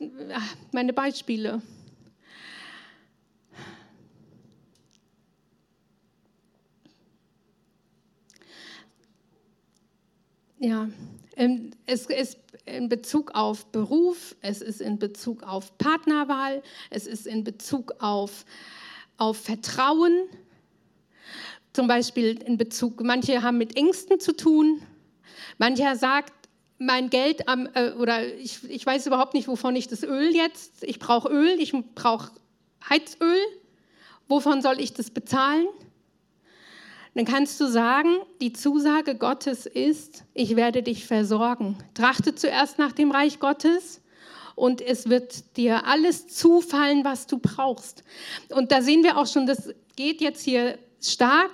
meine 0.72 0.92
Beispiele. 0.92 1.62
Ja, 10.59 10.88
ähm, 11.37 11.70
es 11.87 12.06
ist 12.06 12.38
in 12.66 12.88
Bezug 12.88 13.30
auf 13.35 13.66
Beruf, 13.66 14.35
es 14.42 14.62
ist 14.62 14.80
in 14.80 14.98
Bezug 14.98 15.44
auf 15.44 15.78
Partnerwahl, 15.78 16.62
es 16.90 17.06
ist 17.06 17.26
in 17.26 17.44
Bezug 17.44 17.94
auf 18.00 18.44
auf 19.20 19.37
Vertrauen, 19.37 20.28
zum 21.72 21.87
Beispiel 21.87 22.42
in 22.42 22.56
Bezug, 22.56 23.02
manche 23.02 23.42
haben 23.42 23.59
mit 23.59 23.76
Ängsten 23.76 24.18
zu 24.18 24.35
tun, 24.35 24.83
mancher 25.59 25.94
sagt, 25.94 26.33
mein 26.78 27.11
Geld 27.11 27.46
am, 27.46 27.68
äh, 27.74 27.90
oder 27.92 28.26
ich, 28.26 28.68
ich 28.68 28.85
weiß 28.85 29.06
überhaupt 29.06 29.35
nicht, 29.35 29.46
wovon 29.46 29.76
ich 29.76 29.87
das 29.87 30.02
Öl 30.02 30.35
jetzt, 30.35 30.83
ich 30.83 30.98
brauche 30.98 31.28
Öl, 31.28 31.61
ich 31.61 31.74
brauche 31.94 32.33
Heizöl, 32.88 33.38
wovon 34.26 34.62
soll 34.62 34.80
ich 34.80 34.94
das 34.94 35.11
bezahlen? 35.11 35.66
Dann 37.14 37.26
kannst 37.26 37.61
du 37.61 37.66
sagen, 37.66 38.16
die 38.40 38.54
Zusage 38.54 39.14
Gottes 39.16 39.66
ist, 39.66 40.24
ich 40.33 40.56
werde 40.56 40.83
dich 40.83 41.06
versorgen. 41.06 41.76
Trachte 41.92 42.35
zuerst 42.35 42.78
nach 42.78 42.92
dem 42.92 43.11
Reich 43.11 43.40
Gottes 43.40 43.99
und 44.61 44.83
es 44.83 45.09
wird 45.09 45.57
dir 45.57 45.87
alles 45.87 46.29
zufallen, 46.29 47.03
was 47.03 47.27
du 47.27 47.38
brauchst. 47.38 48.05
Und 48.51 48.70
da 48.70 48.83
sehen 48.83 49.03
wir 49.03 49.16
auch 49.16 49.27
schon, 49.27 49.46
das 49.46 49.70
geht 49.96 50.20
jetzt 50.20 50.42
hier 50.42 50.79
stark 51.01 51.51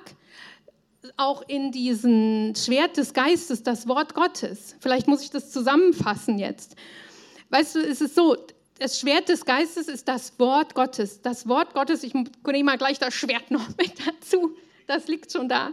auch 1.16 1.42
in 1.46 1.70
diesen 1.70 2.54
Schwert 2.56 2.96
des 2.96 3.14
Geistes, 3.14 3.62
das 3.62 3.86
Wort 3.86 4.14
Gottes. 4.14 4.74
Vielleicht 4.80 5.06
muss 5.06 5.22
ich 5.22 5.30
das 5.30 5.52
zusammenfassen 5.52 6.40
jetzt. 6.40 6.74
Weißt 7.50 7.76
du, 7.76 7.78
es 7.78 8.00
ist 8.00 8.16
so, 8.16 8.36
das 8.80 8.98
Schwert 8.98 9.28
des 9.28 9.44
Geistes 9.44 9.86
ist 9.86 10.08
das 10.08 10.36
Wort 10.40 10.74
Gottes. 10.74 11.22
Das 11.22 11.46
Wort 11.46 11.74
Gottes, 11.74 12.02
ich 12.02 12.12
nehme 12.12 12.64
mal 12.64 12.76
gleich 12.76 12.98
das 12.98 13.14
Schwert 13.14 13.52
noch 13.52 13.68
mit 13.78 13.92
dazu, 14.04 14.56
das 14.88 15.06
liegt 15.06 15.30
schon 15.30 15.48
da. 15.48 15.70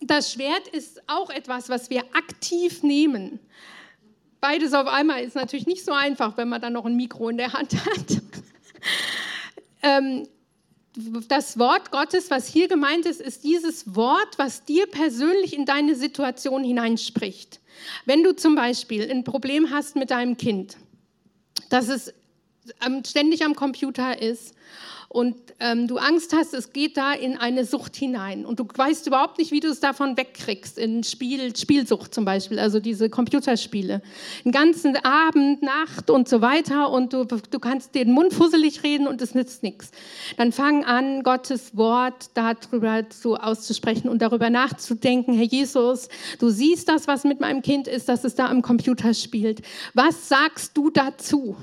Das 0.00 0.32
Schwert 0.32 0.66
ist 0.68 1.02
auch 1.08 1.28
etwas, 1.28 1.68
was 1.68 1.90
wir 1.90 2.04
aktiv 2.14 2.82
nehmen. 2.82 3.38
Beides 4.44 4.74
auf 4.74 4.88
einmal 4.88 5.24
ist 5.24 5.36
natürlich 5.36 5.66
nicht 5.66 5.86
so 5.86 5.92
einfach, 5.92 6.36
wenn 6.36 6.50
man 6.50 6.60
dann 6.60 6.74
noch 6.74 6.84
ein 6.84 6.96
Mikro 6.96 7.30
in 7.30 7.38
der 7.38 7.54
Hand 7.54 7.74
hat. 7.86 8.22
ähm, 9.82 10.28
das 11.28 11.58
Wort 11.58 11.90
Gottes, 11.90 12.30
was 12.30 12.46
hier 12.46 12.68
gemeint 12.68 13.06
ist, 13.06 13.22
ist 13.22 13.42
dieses 13.42 13.96
Wort, 13.96 14.36
was 14.36 14.62
dir 14.66 14.86
persönlich 14.86 15.56
in 15.56 15.64
deine 15.64 15.94
Situation 15.94 16.62
hineinspricht. 16.62 17.60
Wenn 18.04 18.22
du 18.22 18.36
zum 18.36 18.54
Beispiel 18.54 19.10
ein 19.10 19.24
Problem 19.24 19.70
hast 19.70 19.96
mit 19.96 20.10
deinem 20.10 20.36
Kind, 20.36 20.76
dass 21.70 21.88
es 21.88 22.12
ständig 23.06 23.46
am 23.46 23.54
Computer 23.54 24.20
ist 24.20 24.54
und 25.14 25.36
ähm, 25.60 25.86
du 25.86 25.98
Angst 25.98 26.34
hast, 26.34 26.54
es 26.54 26.72
geht 26.72 26.96
da 26.96 27.12
in 27.12 27.36
eine 27.36 27.64
Sucht 27.64 27.94
hinein 27.94 28.44
und 28.44 28.58
du 28.58 28.66
weißt 28.74 29.06
überhaupt 29.06 29.38
nicht, 29.38 29.52
wie 29.52 29.60
du 29.60 29.68
es 29.68 29.78
davon 29.78 30.16
wegkriegst, 30.16 30.76
in 30.76 31.04
Spiel, 31.04 31.54
Spielsucht 31.54 32.12
zum 32.12 32.24
Beispiel, 32.24 32.58
also 32.58 32.80
diese 32.80 33.08
Computerspiele. 33.08 34.02
Den 34.44 34.50
ganzen 34.50 34.96
Abend, 34.96 35.62
Nacht 35.62 36.10
und 36.10 36.28
so 36.28 36.40
weiter 36.40 36.90
und 36.90 37.12
du, 37.12 37.26
du 37.26 37.58
kannst 37.60 37.94
den 37.94 38.10
Mund 38.10 38.34
fusselig 38.34 38.82
reden 38.82 39.06
und 39.06 39.22
es 39.22 39.36
nützt 39.36 39.62
nichts. 39.62 39.92
Dann 40.36 40.50
fang 40.50 40.84
an, 40.84 41.22
Gottes 41.22 41.76
Wort 41.76 42.30
darüber 42.34 43.08
zu, 43.08 43.36
auszusprechen 43.36 44.08
und 44.08 44.20
darüber 44.20 44.50
nachzudenken, 44.50 45.34
Herr 45.34 45.46
Jesus, 45.46 46.08
du 46.40 46.50
siehst 46.50 46.88
das, 46.88 47.06
was 47.06 47.22
mit 47.22 47.38
meinem 47.38 47.62
Kind 47.62 47.86
ist, 47.86 48.08
dass 48.08 48.24
es 48.24 48.34
da 48.34 48.48
am 48.48 48.62
Computer 48.62 49.14
spielt. 49.14 49.62
Was 49.94 50.28
sagst 50.28 50.76
du 50.76 50.90
dazu? 50.90 51.54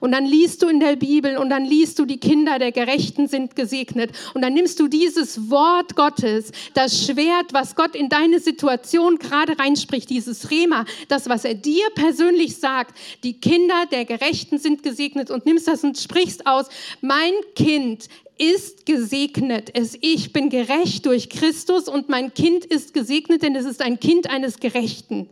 Und 0.00 0.12
dann 0.12 0.26
liest 0.26 0.62
du 0.62 0.68
in 0.68 0.80
der 0.80 0.96
Bibel 0.96 1.36
und 1.36 1.50
dann 1.50 1.64
liest 1.64 1.98
du, 1.98 2.04
die 2.04 2.18
Kinder 2.18 2.58
der 2.58 2.72
Gerechten 2.72 3.28
sind 3.28 3.56
gesegnet. 3.56 4.10
Und 4.34 4.42
dann 4.42 4.54
nimmst 4.54 4.80
du 4.80 4.88
dieses 4.88 5.50
Wort 5.50 5.96
Gottes, 5.96 6.52
das 6.74 7.04
Schwert, 7.04 7.52
was 7.52 7.74
Gott 7.74 7.94
in 7.94 8.08
deine 8.08 8.40
Situation 8.40 9.18
gerade 9.18 9.58
reinspricht, 9.58 10.10
dieses 10.10 10.50
Rema, 10.50 10.84
das, 11.08 11.28
was 11.28 11.44
er 11.44 11.54
dir 11.54 11.84
persönlich 11.94 12.56
sagt, 12.56 12.96
die 13.22 13.40
Kinder 13.40 13.86
der 13.90 14.04
Gerechten 14.04 14.58
sind 14.58 14.82
gesegnet 14.82 15.30
und 15.30 15.46
nimmst 15.46 15.68
das 15.68 15.84
und 15.84 15.98
sprichst 15.98 16.46
aus, 16.46 16.66
mein 17.00 17.32
Kind 17.54 18.08
ist 18.38 18.84
gesegnet. 18.86 19.70
Es, 19.74 19.96
ich 20.00 20.32
bin 20.32 20.50
gerecht 20.50 21.06
durch 21.06 21.28
Christus 21.28 21.88
und 21.88 22.08
mein 22.08 22.34
Kind 22.34 22.64
ist 22.64 22.94
gesegnet, 22.94 23.42
denn 23.42 23.54
es 23.54 23.64
ist 23.64 23.80
ein 23.80 24.00
Kind 24.00 24.28
eines 24.28 24.58
Gerechten. 24.58 25.28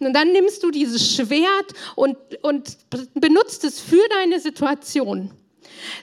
Und 0.00 0.12
dann 0.14 0.32
nimmst 0.32 0.62
du 0.62 0.70
dieses 0.70 1.14
Schwert 1.14 1.72
und, 1.96 2.16
und 2.42 2.76
benutzt 3.14 3.64
es 3.64 3.80
für 3.80 4.02
deine 4.10 4.40
Situation. 4.40 5.30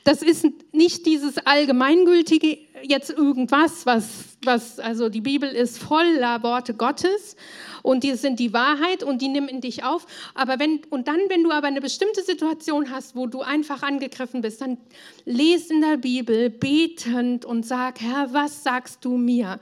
Das 0.04 0.22
ist 0.22 0.46
nicht 0.72 1.06
dieses 1.06 1.38
allgemeingültige 1.40 2.60
jetzt 2.88 3.10
irgendwas, 3.10 3.86
was, 3.86 4.38
was, 4.44 4.80
also 4.80 5.10
die 5.10 5.22
Bibel 5.22 5.50
ist 5.50 5.78
voller 5.78 6.44
Worte 6.44 6.74
Gottes 6.74 7.36
und 7.82 8.04
die 8.04 8.14
sind 8.14 8.40
die 8.40 8.54
Wahrheit 8.54 9.04
und 9.04 9.22
die 9.22 9.28
nehmen 9.28 9.62
dich 9.62 9.84
auf. 9.84 10.06
Aber 10.34 10.60
wenn, 10.60 10.82
und 10.90 11.08
dann, 11.08 11.20
wenn 11.30 11.44
du 11.44 11.52
aber 11.52 11.68
eine 11.68 11.82
bestimmte 11.82 12.24
Situation 12.24 12.92
hast, 12.92 13.16
wo 13.16 13.28
du 13.28 13.42
einfach 13.42 13.84
angegriffen 13.84 14.42
bist, 14.42 14.62
dann 14.62 14.78
lese 15.26 15.74
in 15.74 15.82
der 15.82 15.98
Bibel 15.98 16.50
betend 16.50 17.46
und 17.46 17.66
sag, 17.66 18.02
Herr, 18.02 18.34
was 18.34 18.64
sagst 18.64 19.04
du 19.04 19.18
mir? 19.18 19.60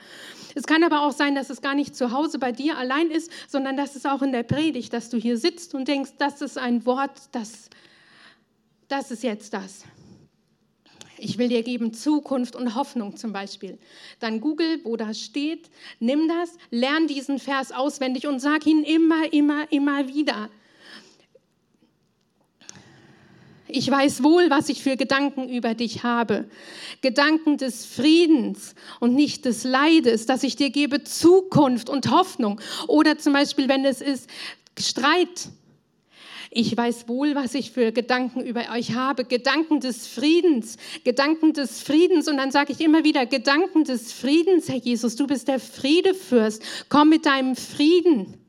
Es 0.55 0.63
kann 0.63 0.83
aber 0.83 1.01
auch 1.01 1.11
sein, 1.11 1.35
dass 1.35 1.49
es 1.49 1.61
gar 1.61 1.75
nicht 1.75 1.95
zu 1.95 2.11
Hause 2.11 2.39
bei 2.39 2.51
dir 2.51 2.77
allein 2.77 3.09
ist, 3.09 3.31
sondern 3.47 3.77
dass 3.77 3.95
es 3.95 4.05
auch 4.05 4.21
in 4.21 4.31
der 4.31 4.43
Predigt, 4.43 4.93
dass 4.93 5.09
du 5.09 5.17
hier 5.17 5.37
sitzt 5.37 5.73
und 5.73 5.87
denkst, 5.87 6.11
das 6.17 6.41
ist 6.41 6.57
ein 6.57 6.85
Wort, 6.85 7.21
das, 7.31 7.69
das 8.87 9.11
ist 9.11 9.23
jetzt 9.23 9.53
das. 9.53 9.83
Ich 11.17 11.37
will 11.37 11.47
dir 11.47 11.63
geben 11.63 11.93
Zukunft 11.93 12.55
und 12.55 12.75
Hoffnung 12.75 13.15
zum 13.15 13.31
Beispiel. 13.31 13.77
Dann 14.19 14.41
google, 14.41 14.81
wo 14.83 14.97
das 14.97 15.21
steht, 15.21 15.69
nimm 15.99 16.27
das, 16.27 16.57
lern 16.69 17.07
diesen 17.07 17.39
Vers 17.39 17.71
auswendig 17.71 18.27
und 18.27 18.39
sag 18.39 18.65
ihn 18.65 18.83
immer, 18.83 19.31
immer, 19.31 19.71
immer 19.71 20.07
wieder. 20.07 20.49
Ich 23.75 23.89
weiß 23.89 24.21
wohl, 24.23 24.51
was 24.51 24.69
ich 24.69 24.83
für 24.83 24.97
Gedanken 24.97 25.49
über 25.49 25.73
dich 25.73 26.03
habe. 26.03 26.45
Gedanken 27.01 27.57
des 27.57 27.87
Friedens 27.87 28.75
und 28.99 29.15
nicht 29.15 29.45
des 29.45 29.63
Leides, 29.63 30.27
dass 30.27 30.43
ich 30.43 30.55
dir 30.55 30.69
gebe 30.69 31.03
Zukunft 31.03 31.89
und 31.89 32.11
Hoffnung. 32.11 32.61
Oder 32.87 33.17
zum 33.17 33.33
Beispiel, 33.33 33.67
wenn 33.67 33.83
es 33.83 33.99
ist 33.99 34.29
Streit. 34.79 35.49
Ich 36.51 36.77
weiß 36.77 37.07
wohl, 37.07 37.33
was 37.33 37.55
ich 37.55 37.71
für 37.71 37.91
Gedanken 37.91 38.41
über 38.41 38.61
euch 38.75 38.93
habe. 38.93 39.25
Gedanken 39.25 39.79
des 39.79 40.05
Friedens, 40.05 40.77
Gedanken 41.03 41.53
des 41.53 41.81
Friedens. 41.81 42.27
Und 42.27 42.37
dann 42.37 42.51
sage 42.51 42.73
ich 42.73 42.79
immer 42.79 43.03
wieder, 43.03 43.25
Gedanken 43.25 43.85
des 43.85 44.13
Friedens, 44.13 44.69
Herr 44.69 44.77
Jesus, 44.77 45.15
du 45.15 45.25
bist 45.25 45.47
der 45.47 45.59
Friedefürst. 45.59 46.61
Komm 46.89 47.09
mit 47.09 47.25
deinem 47.25 47.55
Frieden. 47.55 48.42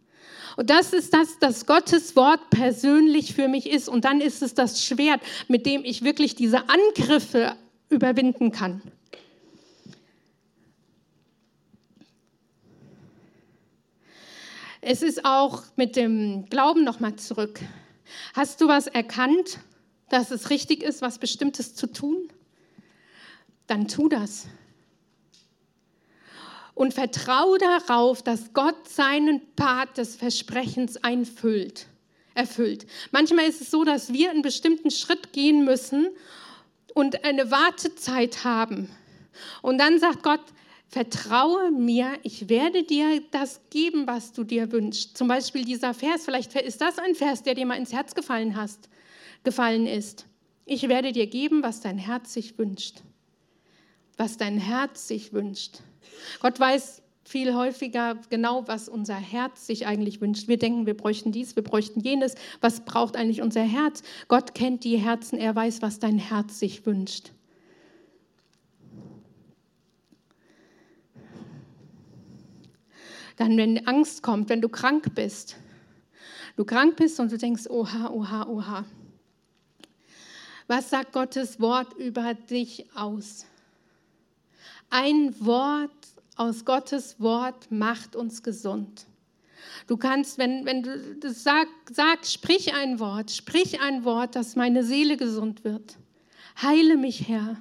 Und 0.56 0.70
das 0.70 0.92
ist 0.92 1.12
das, 1.12 1.38
dass 1.38 1.66
Gottes 1.66 2.14
Wort 2.16 2.50
persönlich 2.50 3.34
für 3.34 3.48
mich 3.48 3.68
ist. 3.68 3.88
Und 3.88 4.04
dann 4.04 4.20
ist 4.20 4.42
es 4.42 4.54
das 4.54 4.84
Schwert, 4.84 5.20
mit 5.48 5.66
dem 5.66 5.84
ich 5.84 6.02
wirklich 6.02 6.34
diese 6.34 6.68
Angriffe 6.68 7.56
überwinden 7.88 8.52
kann. 8.52 8.80
Es 14.80 15.02
ist 15.02 15.24
auch 15.24 15.62
mit 15.76 15.96
dem 15.96 16.44
Glauben 16.50 16.84
nochmal 16.84 17.16
zurück. 17.16 17.58
Hast 18.34 18.60
du 18.60 18.68
was 18.68 18.86
erkannt, 18.86 19.58
dass 20.10 20.30
es 20.30 20.50
richtig 20.50 20.82
ist, 20.82 21.00
was 21.00 21.18
Bestimmtes 21.18 21.74
zu 21.74 21.86
tun? 21.86 22.28
Dann 23.66 23.88
tu 23.88 24.10
das 24.10 24.46
und 26.74 26.94
vertraue 26.94 27.58
darauf, 27.58 28.22
dass 28.22 28.52
Gott 28.52 28.88
seinen 28.88 29.40
Part 29.54 29.98
des 29.98 30.16
Versprechens 30.16 30.96
einfüllt, 30.98 31.86
erfüllt. 32.34 32.86
Manchmal 33.12 33.46
ist 33.46 33.60
es 33.60 33.70
so, 33.70 33.84
dass 33.84 34.12
wir 34.12 34.30
einen 34.30 34.42
bestimmten 34.42 34.90
Schritt 34.90 35.32
gehen 35.32 35.64
müssen 35.64 36.08
und 36.94 37.24
eine 37.24 37.50
Wartezeit 37.50 38.44
haben. 38.44 38.88
Und 39.62 39.78
dann 39.78 39.98
sagt 39.98 40.22
Gott, 40.22 40.42
vertraue 40.88 41.70
mir, 41.72 42.18
ich 42.22 42.48
werde 42.48 42.84
dir 42.84 43.20
das 43.30 43.60
geben, 43.70 44.06
was 44.06 44.32
du 44.32 44.44
dir 44.44 44.70
wünschst. 44.70 45.16
Zum 45.16 45.28
Beispiel 45.28 45.64
dieser 45.64 45.94
Vers, 45.94 46.24
vielleicht 46.24 46.54
ist 46.54 46.80
das 46.80 46.98
ein 46.98 47.14
Vers, 47.14 47.42
der 47.42 47.54
dir 47.54 47.66
mal 47.66 47.76
ins 47.76 47.92
Herz 47.92 48.14
gefallen, 48.14 48.56
hast, 48.56 48.88
gefallen 49.42 49.86
ist. 49.86 50.26
Ich 50.66 50.88
werde 50.88 51.12
dir 51.12 51.26
geben, 51.26 51.62
was 51.62 51.80
dein 51.80 51.98
Herz 51.98 52.32
sich 52.32 52.58
wünscht. 52.58 53.02
Was 54.16 54.36
dein 54.36 54.58
Herz 54.58 55.08
sich 55.08 55.32
wünscht. 55.32 55.80
Gott 56.40 56.58
weiß 56.58 57.02
viel 57.24 57.54
häufiger 57.54 58.18
genau, 58.28 58.68
was 58.68 58.88
unser 58.88 59.14
Herz 59.14 59.66
sich 59.66 59.86
eigentlich 59.86 60.20
wünscht. 60.20 60.46
Wir 60.46 60.58
denken, 60.58 60.86
wir 60.86 60.96
bräuchten 60.96 61.32
dies, 61.32 61.56
wir 61.56 61.64
bräuchten 61.64 62.00
jenes. 62.00 62.34
Was 62.60 62.84
braucht 62.84 63.16
eigentlich 63.16 63.40
unser 63.40 63.62
Herz? 63.62 64.02
Gott 64.28 64.54
kennt 64.54 64.84
die 64.84 64.98
Herzen, 64.98 65.38
er 65.38 65.56
weiß, 65.56 65.82
was 65.82 65.98
dein 65.98 66.18
Herz 66.18 66.58
sich 66.58 66.84
wünscht. 66.84 67.32
Dann, 73.36 73.56
wenn 73.56 73.86
Angst 73.86 74.22
kommt, 74.22 74.48
wenn 74.48 74.60
du 74.60 74.68
krank 74.68 75.14
bist, 75.14 75.56
du 76.56 76.64
krank 76.64 76.96
bist 76.96 77.18
und 77.18 77.32
du 77.32 77.38
denkst, 77.38 77.68
oha, 77.68 78.10
oha, 78.10 78.46
oha. 78.46 78.84
Was 80.66 80.90
sagt 80.90 81.12
Gottes 81.12 81.58
Wort 81.58 81.94
über 81.94 82.34
dich 82.34 82.86
aus? 82.94 83.46
Ein 84.90 85.34
Wort 85.40 85.90
aus 86.36 86.64
Gottes 86.64 87.20
Wort 87.20 87.70
macht 87.70 88.16
uns 88.16 88.42
gesund. 88.42 89.06
Du 89.86 89.96
kannst, 89.96 90.38
wenn, 90.38 90.64
wenn 90.64 90.82
du 90.82 91.16
das 91.16 91.42
sagst, 91.42 91.72
sag, 91.92 92.26
sprich 92.26 92.74
ein 92.74 92.98
Wort, 92.98 93.30
sprich 93.30 93.80
ein 93.80 94.04
Wort, 94.04 94.34
dass 94.34 94.56
meine 94.56 94.84
Seele 94.84 95.16
gesund 95.16 95.64
wird. 95.64 95.96
Heile 96.60 96.96
mich, 96.96 97.28
Herr. 97.28 97.56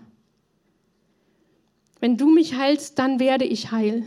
Wenn 2.00 2.18
du 2.18 2.30
mich 2.30 2.56
heilst, 2.56 3.00
dann 3.00 3.20
werde 3.20 3.46
ich 3.46 3.72
heil. 3.72 4.06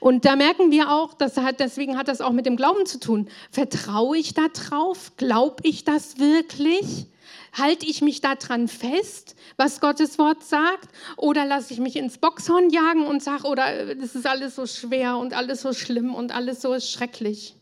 Und 0.00 0.24
da 0.24 0.34
merken 0.34 0.70
wir 0.70 0.90
auch, 0.90 1.12
das 1.14 1.36
hat, 1.36 1.60
deswegen 1.60 1.98
hat 1.98 2.08
das 2.08 2.22
auch 2.22 2.32
mit 2.32 2.46
dem 2.46 2.56
Glauben 2.56 2.86
zu 2.86 2.98
tun. 2.98 3.28
Vertraue 3.50 4.16
ich 4.16 4.32
da 4.32 4.48
drauf? 4.48 5.12
Glaube 5.16 5.62
ich 5.62 5.84
das 5.84 6.18
wirklich? 6.18 7.06
Halte 7.52 7.86
ich 7.86 8.00
mich 8.00 8.20
daran 8.20 8.68
fest, 8.68 9.34
was 9.56 9.80
Gottes 9.80 10.18
Wort 10.18 10.44
sagt? 10.44 10.88
Oder 11.16 11.44
lasse 11.44 11.72
ich 11.72 11.80
mich 11.80 11.96
ins 11.96 12.18
Boxhorn 12.18 12.70
jagen 12.70 13.06
und 13.06 13.22
sage, 13.22 13.48
oder 13.48 13.94
das 13.94 14.14
ist 14.14 14.26
alles 14.26 14.54
so 14.54 14.66
schwer 14.66 15.16
und 15.16 15.34
alles 15.34 15.62
so 15.62 15.72
schlimm 15.72 16.14
und 16.14 16.32
alles 16.32 16.62
so 16.62 16.78
schrecklich? 16.78 17.56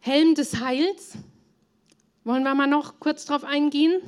Helm 0.00 0.34
des 0.34 0.60
Heils. 0.60 1.12
Wollen 2.24 2.42
wir 2.42 2.54
mal 2.54 2.66
noch 2.66 3.00
kurz 3.00 3.24
drauf 3.24 3.44
eingehen? 3.44 4.00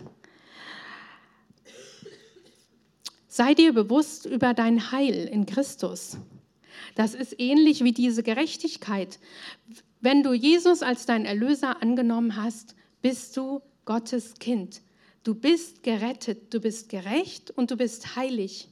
Sei 3.29 3.55
dir 3.55 3.73
bewusst 3.73 4.27
über 4.27 4.55
dein 4.55 4.93
Heil 4.93 5.27
in 5.27 5.47
Christus. 5.47 6.19
Das 6.95 7.15
ist 7.15 7.41
ähnlich 7.41 7.83
wie 7.83 7.93
diese 7.93 8.23
Gerechtigkeit. 8.23 9.19
Wenn 10.01 10.23
du 10.23 10.33
Jesus 10.33 10.83
als 10.83 11.07
dein 11.07 11.25
Erlöser 11.25 11.83
angenommen 11.83 12.37
hast, 12.37 12.77
bist 13.05 13.37
du 13.37 13.61
Gottes 13.85 14.33
Kind. 14.41 14.81
Du 15.25 15.35
bist 15.35 15.83
gerettet, 15.83 16.55
du 16.55 16.59
bist 16.59 16.89
gerecht 16.89 17.51
und 17.51 17.71
du 17.71 17.77
bist 17.77 18.17
heilig. 18.17 18.71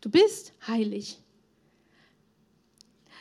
Du 0.00 0.10
bist 0.10 0.52
heilig. 0.68 1.18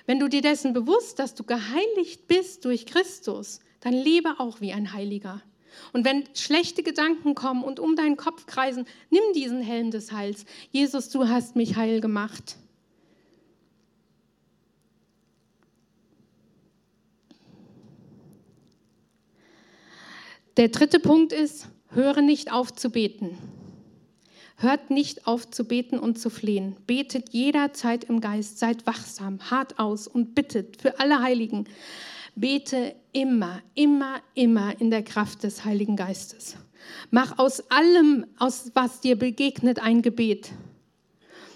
Wenn 0.06 0.20
du 0.20 0.28
dir 0.28 0.44
dessen 0.44 0.74
bewusst, 0.74 1.18
dass 1.18 1.34
du 1.34 1.44
geheiligt 1.44 2.28
bist 2.28 2.66
durch 2.66 2.86
Christus, 2.86 3.62
dann 3.80 3.94
lebe 3.94 4.40
auch 4.40 4.62
wie 4.62 4.74
ein 4.74 4.94
Heiliger. 4.94 5.42
Und 5.92 6.06
wenn 6.06 6.24
schlechte 6.36 6.84
Gedanken 6.84 7.34
kommen 7.34 7.64
und 7.64 7.80
um 7.80 7.96
deinen 7.96 8.16
Kopf 8.16 8.46
kreisen, 8.46 8.86
nimm 9.10 9.24
diesen 9.34 9.64
Helm 9.64 9.90
des 9.90 10.12
Heils. 10.12 10.46
Jesus, 10.70 11.10
du 11.10 11.28
hast 11.28 11.56
mich 11.56 11.78
heil 11.78 12.00
gemacht. 12.00 12.58
Der 20.58 20.68
dritte 20.68 21.00
Punkt 21.00 21.34
ist, 21.34 21.68
höre 21.90 22.22
nicht 22.22 22.52
auf 22.52 22.74
zu 22.74 22.92
beten. 22.92 23.38
Hört 24.58 24.92
nicht 24.92 25.26
auf 25.26 25.50
zu 25.50 25.66
beten 25.66 25.98
und 25.98 26.20
zu 26.20 26.30
flehen. 26.30 26.76
Betet 26.86 27.30
jederzeit 27.30 28.04
im 28.04 28.22
Geist, 28.22 28.60
seid 28.60 28.86
wachsam, 28.86 29.40
hart 29.50 29.80
aus 29.80 30.08
und 30.08 30.36
bittet 30.36 30.80
für 30.80 31.00
alle 31.00 31.24
Heiligen. 31.24 31.66
Bete 32.36 32.94
immer, 33.14 33.62
immer, 33.74 34.22
immer 34.36 34.80
in 34.80 34.92
der 34.92 35.02
Kraft 35.02 35.42
des 35.42 35.66
Heiligen 35.66 35.96
Geistes. 35.96 36.56
Mach 37.10 37.40
aus 37.40 37.72
allem, 37.72 38.28
aus 38.38 38.72
was 38.76 39.00
dir 39.00 39.18
begegnet, 39.18 39.80
ein 39.80 40.04
Gebet. 40.04 40.52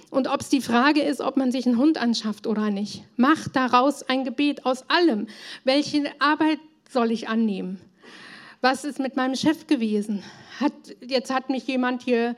Und 0.09 0.27
ob 0.27 0.41
es 0.41 0.49
die 0.49 0.61
Frage 0.61 1.01
ist, 1.01 1.21
ob 1.21 1.37
man 1.37 1.51
sich 1.51 1.67
einen 1.67 1.77
Hund 1.77 1.99
anschafft 1.99 2.47
oder 2.47 2.71
nicht, 2.71 3.03
mach 3.15 3.47
daraus 3.47 4.01
ein 4.01 4.23
Gebet 4.23 4.65
aus 4.65 4.89
allem. 4.89 5.27
Welche 5.65 6.09
Arbeit 6.19 6.59
soll 6.89 7.11
ich 7.11 7.29
annehmen? 7.29 7.79
Was 8.61 8.83
ist 8.85 8.99
mit 8.99 9.15
meinem 9.15 9.35
Chef 9.35 9.67
gewesen? 9.67 10.23
Hat, 10.59 10.73
jetzt 11.01 11.31
hat 11.31 11.49
mich 11.49 11.67
jemand 11.67 12.01
hier 12.03 12.35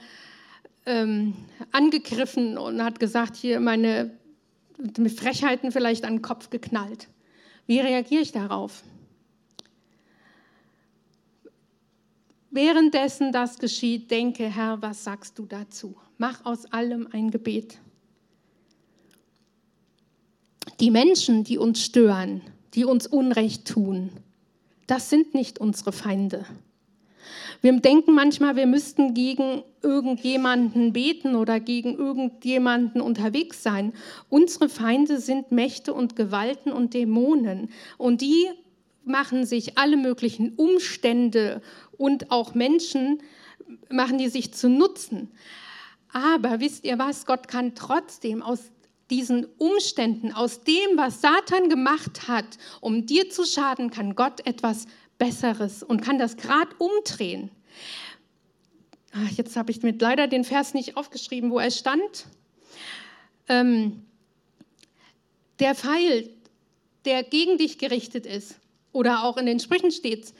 ähm, 0.85 1.33
angegriffen 1.71 2.57
und 2.57 2.83
hat 2.83 2.99
gesagt, 2.99 3.37
hier 3.37 3.59
meine 3.59 4.11
Frechheiten 5.15 5.71
vielleicht 5.71 6.03
an 6.03 6.15
den 6.15 6.21
Kopf 6.21 6.49
geknallt. 6.49 7.07
Wie 7.67 7.79
reagiere 7.79 8.21
ich 8.21 8.31
darauf? 8.31 8.83
Währenddessen 12.51 13.31
das 13.31 13.59
geschieht, 13.59 14.09
denke, 14.09 14.45
Herr, 14.49 14.81
was 14.81 15.03
sagst 15.03 15.37
du 15.37 15.45
dazu? 15.45 15.95
Mach 16.17 16.43
aus 16.45 16.65
allem 16.65 17.07
ein 17.11 17.29
Gebet. 17.29 17.77
Die 20.79 20.91
Menschen, 20.91 21.43
die 21.43 21.57
uns 21.57 21.83
stören, 21.83 22.41
die 22.73 22.85
uns 22.85 23.05
Unrecht 23.05 23.67
tun, 23.67 24.11
das 24.89 25.09
sind 25.09 25.33
nicht 25.33 25.59
unsere 25.59 25.91
Feinde. 25.91 26.45
Wir 27.61 27.73
denken 27.73 28.13
manchmal, 28.13 28.55
wir 28.55 28.67
müssten 28.67 29.13
gegen 29.13 29.63
irgendjemanden 29.83 30.93
beten 30.93 31.35
oder 31.35 31.59
gegen 31.59 31.95
irgendjemanden 31.97 33.01
unterwegs 33.01 33.61
sein. 33.61 33.93
Unsere 34.29 34.69
Feinde 34.69 35.19
sind 35.19 35.51
Mächte 35.51 35.93
und 35.93 36.15
Gewalten 36.15 36.71
und 36.71 36.93
Dämonen. 36.93 37.69
Und 37.97 38.21
die 38.21 38.47
machen 39.03 39.45
sich 39.45 39.77
alle 39.77 39.97
möglichen 39.97 40.53
Umstände 40.55 41.61
und 41.97 42.31
auch 42.31 42.53
Menschen, 42.53 43.21
machen 43.89 44.17
die 44.17 44.29
sich 44.29 44.53
zu 44.53 44.69
Nutzen. 44.69 45.29
Aber 46.11 46.59
wisst 46.59 46.85
ihr 46.85 46.97
was? 46.97 47.25
Gott 47.25 47.47
kann 47.47 47.75
trotzdem 47.75 48.41
aus 48.41 48.71
diesen 49.09 49.45
Umständen, 49.57 50.31
aus 50.31 50.61
dem, 50.61 50.97
was 50.97 51.21
Satan 51.21 51.69
gemacht 51.69 52.27
hat, 52.27 52.45
um 52.81 53.05
dir 53.05 53.29
zu 53.29 53.45
schaden, 53.45 53.89
kann 53.89 54.15
Gott 54.15 54.45
etwas 54.45 54.85
Besseres 55.17 55.83
und 55.83 56.01
kann 56.01 56.17
das 56.17 56.37
gerade 56.37 56.71
umdrehen. 56.77 57.49
Ach, 59.11 59.31
jetzt 59.31 59.55
habe 59.55 59.71
ich 59.71 59.81
mir 59.81 59.95
leider 59.97 60.27
den 60.27 60.43
Vers 60.43 60.73
nicht 60.73 60.95
aufgeschrieben, 60.95 61.49
wo 61.49 61.59
er 61.59 61.71
stand. 61.71 62.27
Ähm, 63.47 64.05
der 65.59 65.75
Pfeil, 65.75 66.29
der 67.05 67.23
gegen 67.23 67.57
dich 67.57 67.79
gerichtet 67.79 68.25
ist, 68.25 68.55
oder 68.91 69.23
auch 69.23 69.37
in 69.37 69.45
den 69.45 69.59
Sprüchen 69.59 69.91
steht, 69.91 70.33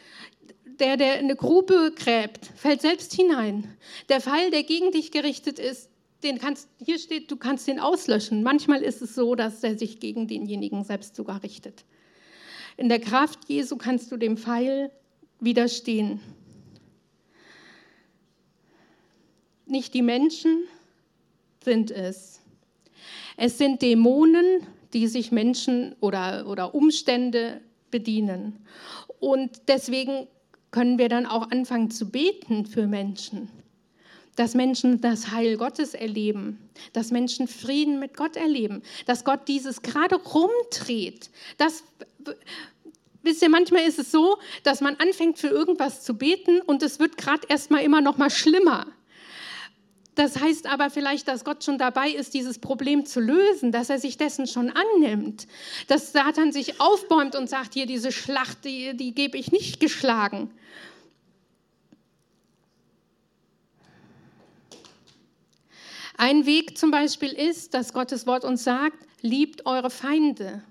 der, 0.80 0.98
der 0.98 1.16
eine 1.16 1.36
Grube 1.36 1.92
gräbt, 1.96 2.46
fällt 2.56 2.82
selbst 2.82 3.14
hinein. 3.14 3.76
Der 4.08 4.22
Pfeil, 4.22 4.50
der 4.52 4.64
gegen 4.64 4.92
dich 4.92 5.12
gerichtet 5.12 5.60
ist, 5.60 5.89
den 6.24 6.38
kannst, 6.38 6.70
hier 6.84 7.00
steht, 7.00 7.32
du 7.32 7.38
kannst 7.38 7.68
den 7.68 7.80
auslöschen. 7.80 8.44
Manchmal 8.44 8.82
ist 8.82 9.02
es 9.02 9.16
so, 9.16 9.36
dass 9.36 9.64
er 9.64 9.78
sich 9.78 10.00
gegen 10.00 10.28
denjenigen 10.28 10.84
selbst 10.84 11.16
sogar 11.16 11.44
richtet. 11.44 11.86
In 12.78 12.90
der 12.90 13.00
Kraft 13.00 13.48
Jesu 13.48 13.78
kannst 13.78 14.12
du 14.12 14.18
dem 14.18 14.38
Pfeil 14.38 14.92
widerstehen. 15.40 16.20
Nicht 19.66 19.94
die 19.94 20.02
Menschen 20.02 20.64
sind 21.64 21.92
es. 21.92 22.42
Es 23.38 23.58
sind 23.58 23.82
Dämonen, 23.82 24.66
die 24.94 25.08
sich 25.08 25.32
Menschen 25.32 25.96
oder, 26.00 26.48
oder 26.48 26.74
Umstände 26.74 27.62
bedienen. 27.92 28.66
Und 29.20 29.62
deswegen 29.68 30.28
können 30.72 30.98
wir 30.98 31.10
dann 31.10 31.26
auch 31.26 31.52
anfangen 31.52 31.92
zu 31.92 32.10
beten 32.10 32.66
für 32.66 32.88
Menschen 32.88 33.50
dass 34.40 34.56
Menschen 34.56 35.02
das 35.02 35.32
Heil 35.32 35.58
Gottes 35.58 35.94
erleben, 35.94 36.70
dass 36.94 37.12
Menschen 37.12 37.50
Frieden 37.50 38.00
mit 38.00 38.16
Gott 38.16 38.38
erleben, 38.38 38.84
dass 39.06 39.26
Gott 39.26 39.50
dieses 39.50 39.82
gerade 39.82 40.16
rumdreht. 40.16 41.30
Das, 41.58 41.84
wisst 43.22 43.42
ihr, 43.42 43.50
manchmal 43.50 43.84
ist 43.84 44.00
es 44.00 44.12
so, 44.12 44.38
dass 44.64 44.80
man 44.80 44.96
anfängt 44.96 45.40
für 45.40 45.50
irgendwas 45.50 46.04
zu 46.04 46.14
beten 46.14 46.62
und 46.62 46.82
es 46.84 47.00
wird 47.00 47.18
gerade 47.18 47.46
erstmal 47.50 47.84
immer 47.84 48.00
noch 48.00 48.18
mal 48.18 48.30
schlimmer. 48.30 48.88
Das 50.16 50.40
heißt 50.40 50.68
aber 50.68 50.90
vielleicht, 50.90 51.28
dass 51.28 51.44
Gott 51.44 51.66
schon 51.66 51.78
dabei 51.78 52.10
ist, 52.10 52.34
dieses 52.34 52.60
Problem 52.60 53.06
zu 53.06 53.20
lösen, 53.20 53.74
dass 53.74 53.90
er 53.90 54.00
sich 54.00 54.16
dessen 54.16 54.48
schon 54.48 54.72
annimmt, 54.72 55.48
dass 55.88 56.14
Satan 56.14 56.54
sich 56.54 56.80
aufbäumt 56.80 57.36
und 57.36 57.50
sagt, 57.50 57.74
hier 57.74 57.88
diese 57.88 58.14
Schlacht, 58.14 58.64
die, 58.64 58.96
die 58.96 59.14
gebe 59.14 59.38
ich 59.38 59.52
nicht 59.52 59.82
geschlagen. 59.82 60.50
Ein 66.22 66.46
Weg 66.46 66.78
zum 66.78 66.92
Beispiel 66.92 67.30
ist, 67.30 67.74
dass 67.74 67.94
Gottes 67.94 68.28
Wort 68.28 68.44
uns 68.44 68.66
sagt, 68.66 68.98
liebt 69.22 69.66
eure 69.66 69.90
Feinde. 69.90 70.62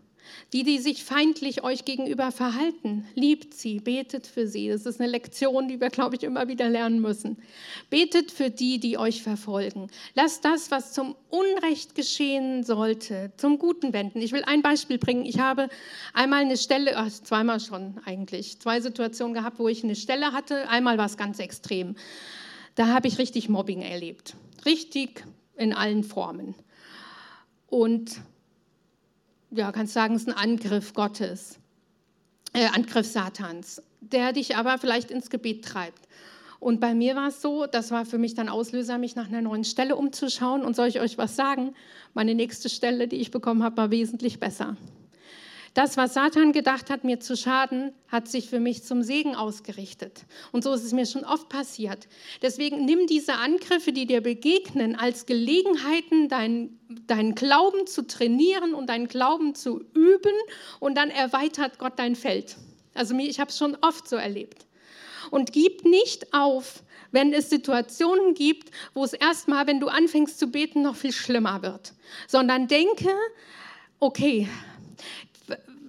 Die, 0.52 0.62
die 0.62 0.78
sich 0.78 1.04
feindlich 1.04 1.64
euch 1.64 1.87
gegenüber 1.87 2.32
verhalten, 2.32 3.06
liebt 3.14 3.54
sie, 3.54 3.80
betet 3.80 4.26
für 4.26 4.46
sie. 4.46 4.68
Das 4.68 4.84
ist 4.84 5.00
eine 5.00 5.11
Lektion, 5.11 5.66
die 5.66 5.80
wir, 5.80 5.88
glaube 5.88 6.16
ich, 6.16 6.22
immer 6.22 6.48
wieder 6.48 6.68
lernen 6.68 7.00
müssen. 7.00 7.38
Betet 7.88 8.30
für 8.30 8.50
die, 8.50 8.78
die 8.78 8.98
euch 8.98 9.22
verfolgen. 9.22 9.88
Lasst 10.14 10.44
das, 10.44 10.70
was 10.70 10.92
zum 10.92 11.16
Unrecht 11.30 11.94
geschehen 11.94 12.62
sollte, 12.62 13.32
zum 13.38 13.58
Guten 13.58 13.94
wenden. 13.94 14.20
Ich 14.20 14.32
will 14.32 14.44
ein 14.44 14.61
Beispiel 14.61 14.98
bringen. 14.98 15.24
Ich 15.24 15.38
habe 15.38 15.70
einmal 16.12 16.42
eine 16.42 16.58
Stelle, 16.58 16.94
ach, 16.94 17.08
zweimal 17.08 17.61
schon 17.61 17.98
eigentlich, 18.04 18.58
zwei 18.58 18.82
Situationen 18.82 19.32
gehabt, 19.32 19.58
wo 19.58 19.66
ich 19.66 19.82
eine 19.82 19.96
Stelle 19.96 20.32
hatte. 20.32 20.68
Einmal 20.68 20.98
war 20.98 21.06
es 21.06 21.16
ganz 21.16 21.38
extrem. 21.38 21.96
Da 22.79 22.87
habe 22.87 23.09
ich 23.09 23.19
richtig 23.19 23.49
Mobbing 23.49 23.83
erlebt. 23.83 24.37
Richtig 24.64 25.25
in 25.57 25.73
allen 25.73 26.05
Formen. 26.05 26.55
und 27.67 28.21
ja, 29.51 29.73
kannst 29.73 29.95
sagen, 29.95 30.14
es 30.14 30.23
ist 30.23 30.29
ein 30.29 30.37
Angriff 30.37 30.95
Gottes, 30.95 31.59
äh, 32.53 32.67
Angriff 32.67 33.07
Satans, 33.07 33.83
der 34.01 34.33
dich 34.33 34.55
aber 34.55 34.79
vielleicht 34.79 35.11
ins 35.11 35.29
Gebet 35.29 35.64
treibt. 35.64 36.07
Und 36.61 36.79
bei 36.79 36.95
mir 36.95 37.17
war 37.17 37.29
es 37.29 37.43
so, 37.43 37.67
das 37.67 37.91
war 37.91 38.05
für 38.05 38.19
mich 38.19 38.35
dann 38.35 38.49
Auslöser, 38.49 38.97
mich 38.97 39.17
nach 39.17 39.27
einer 39.27 39.43
neuen 39.43 39.64
Stelle 39.64 39.97
umzuschauen. 39.97 40.62
Und 40.62 40.77
soll 40.77 40.87
ich 40.87 41.01
euch 41.01 41.19
was 41.19 41.35
sagen? 41.35 41.75
Meine 42.14 42.37
nächste 42.37 42.69
Stelle, 42.69 43.09
die 43.09 43.17
ich 43.17 43.33
bekommen 43.33 43.64
habe, 43.64 43.77
war 43.77 43.91
wesentlich 43.91 44.38
besser. 44.38 44.77
Das, 45.79 45.97
was 45.97 46.14
Satan 46.14 46.51
gedacht 46.51 46.91
hat, 46.91 47.05
mir 47.05 47.21
zu 47.21 47.37
schaden, 47.37 47.93
hat 48.09 48.27
sich 48.27 48.51
für 48.51 48.59
mich 48.59 48.83
zum 48.83 49.05
Segen 49.05 49.37
ausgerichtet. 49.37 50.25
Und 50.51 50.64
so 50.64 50.73
ist 50.73 50.83
es 50.83 50.91
mir 50.91 51.07
schon 51.07 51.23
oft 51.25 51.49
passiert. 51.49 52.09
Deswegen 52.43 52.85
nimm 52.85 53.07
diese 53.07 53.35
Angriffe, 53.35 53.93
die 53.93 54.05
dir 54.05 54.21
begegnen, 54.21 54.97
als 54.97 55.25
Gelegenheiten, 55.25 56.29
deinen, 56.29 56.81
deinen 57.07 57.37
Glauben 57.37 57.87
zu 57.87 58.05
trainieren 58.05 58.75
und 58.75 58.88
deinen 58.88 59.07
Glauben 59.07 59.55
zu 59.55 59.85
üben. 59.95 60.33
Und 60.81 60.97
dann 60.97 61.11
erweitert 61.11 61.79
Gott 61.79 61.93
dein 61.95 62.17
Feld. 62.17 62.57
Also 62.95 63.17
ich 63.17 63.38
habe 63.38 63.51
es 63.51 63.57
schon 63.57 63.77
oft 63.81 64.09
so 64.09 64.17
erlebt. 64.17 64.67
Und 65.31 65.53
gib 65.53 65.85
nicht 65.85 66.35
auf, 66.35 66.83
wenn 67.12 67.33
es 67.33 67.51
Situationen 67.51 68.35
gibt, 68.35 68.73
wo 68.95 69.05
es 69.05 69.12
erstmal, 69.12 69.69
wenn 69.69 69.79
du 69.79 69.87
anfängst 69.87 70.41
zu 70.41 70.49
beten, 70.49 70.83
noch 70.83 70.97
viel 70.97 71.12
schlimmer 71.12 71.62
wird, 71.62 71.93
sondern 72.27 72.67
denke, 72.67 73.11
okay, 74.01 74.49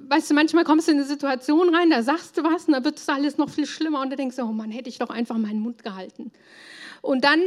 weißt 0.10 0.30
du, 0.30 0.34
manchmal 0.34 0.64
kommst 0.64 0.88
du 0.88 0.92
in 0.92 0.98
eine 0.98 1.08
Situation 1.08 1.74
rein, 1.74 1.90
da 1.90 2.02
sagst 2.02 2.38
du 2.38 2.44
was 2.44 2.66
und 2.66 2.74
dann 2.74 2.84
wird 2.84 2.98
es 2.98 3.08
alles 3.10 3.38
noch 3.38 3.50
viel 3.50 3.66
schlimmer 3.66 4.02
und 4.02 4.10
du 4.10 4.16
denkst, 4.16 4.38
oh 4.40 4.46
Mann, 4.46 4.72
hätte 4.72 4.90
ich 4.90 4.98
doch 4.98 5.10
einfach 5.10 5.38
meinen 5.38 5.60
Mund 5.60 5.84
gehalten. 5.84 6.32
Und 7.02 7.24
dann 7.24 7.42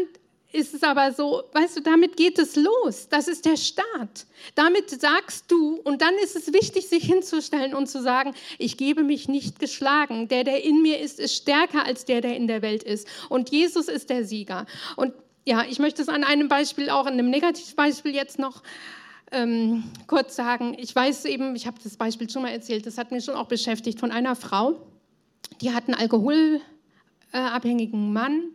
ist 0.52 0.74
es 0.74 0.82
aber 0.82 1.12
so, 1.12 1.44
weißt 1.52 1.78
du, 1.78 1.80
damit 1.80 2.16
geht 2.16 2.38
es 2.38 2.56
los. 2.56 3.08
Das 3.08 3.26
ist 3.26 3.46
der 3.46 3.56
Start. 3.56 4.26
Damit 4.54 4.90
sagst 4.90 5.50
du, 5.50 5.76
und 5.76 6.02
dann 6.02 6.14
ist 6.22 6.36
es 6.36 6.52
wichtig, 6.52 6.88
sich 6.88 7.04
hinzustellen 7.04 7.74
und 7.74 7.86
zu 7.86 8.02
sagen, 8.02 8.34
ich 8.58 8.76
gebe 8.76 9.02
mich 9.02 9.28
nicht 9.28 9.58
geschlagen. 9.58 10.28
Der, 10.28 10.44
der 10.44 10.62
in 10.62 10.82
mir 10.82 11.00
ist, 11.00 11.20
ist 11.20 11.34
stärker 11.34 11.86
als 11.86 12.04
der, 12.04 12.20
der 12.20 12.36
in 12.36 12.46
der 12.46 12.60
Welt 12.60 12.82
ist. 12.82 13.08
Und 13.30 13.50
Jesus 13.50 13.88
ist 13.88 14.10
der 14.10 14.24
Sieger. 14.24 14.66
Und 14.96 15.14
ja, 15.44 15.64
ich 15.68 15.78
möchte 15.78 16.02
es 16.02 16.08
an 16.08 16.22
einem 16.22 16.48
Beispiel, 16.48 16.90
auch 16.90 17.06
an 17.06 17.14
einem 17.14 17.30
Negativbeispiel 17.30 18.14
jetzt 18.14 18.38
noch 18.38 18.62
ähm, 19.32 19.84
kurz 20.06 20.36
sagen. 20.36 20.76
Ich 20.78 20.94
weiß 20.94 21.24
eben, 21.24 21.56
ich 21.56 21.66
habe 21.66 21.78
das 21.82 21.96
Beispiel 21.96 22.30
schon 22.30 22.42
mal 22.42 22.50
erzählt, 22.50 22.86
das 22.86 22.98
hat 22.98 23.10
mich 23.10 23.24
schon 23.24 23.34
auch 23.34 23.48
beschäftigt, 23.48 23.98
von 23.98 24.10
einer 24.10 24.36
Frau, 24.36 24.76
die 25.60 25.72
hat 25.72 25.88
einen 25.88 25.94
alkoholabhängigen 25.94 28.12
Mann 28.12 28.52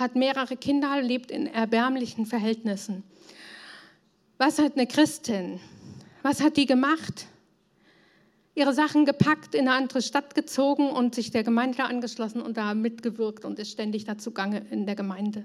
hat 0.00 0.16
mehrere 0.16 0.56
Kinder, 0.56 1.00
lebt 1.02 1.30
in 1.30 1.46
erbärmlichen 1.46 2.26
Verhältnissen. 2.26 3.04
Was 4.38 4.58
hat 4.58 4.72
eine 4.74 4.86
Christin? 4.86 5.60
Was 6.22 6.42
hat 6.42 6.56
die 6.56 6.66
gemacht? 6.66 7.26
Ihre 8.54 8.72
Sachen 8.72 9.04
gepackt, 9.04 9.54
in 9.54 9.68
eine 9.68 9.76
andere 9.76 10.02
Stadt 10.02 10.34
gezogen 10.34 10.90
und 10.90 11.14
sich 11.14 11.30
der 11.30 11.44
Gemeinde 11.44 11.84
angeschlossen 11.84 12.40
und 12.40 12.56
da 12.56 12.74
mitgewirkt 12.74 13.44
und 13.44 13.58
ist 13.58 13.70
ständig 13.70 14.04
dazu 14.04 14.32
gange 14.32 14.66
in 14.70 14.86
der 14.86 14.96
Gemeinde. 14.96 15.44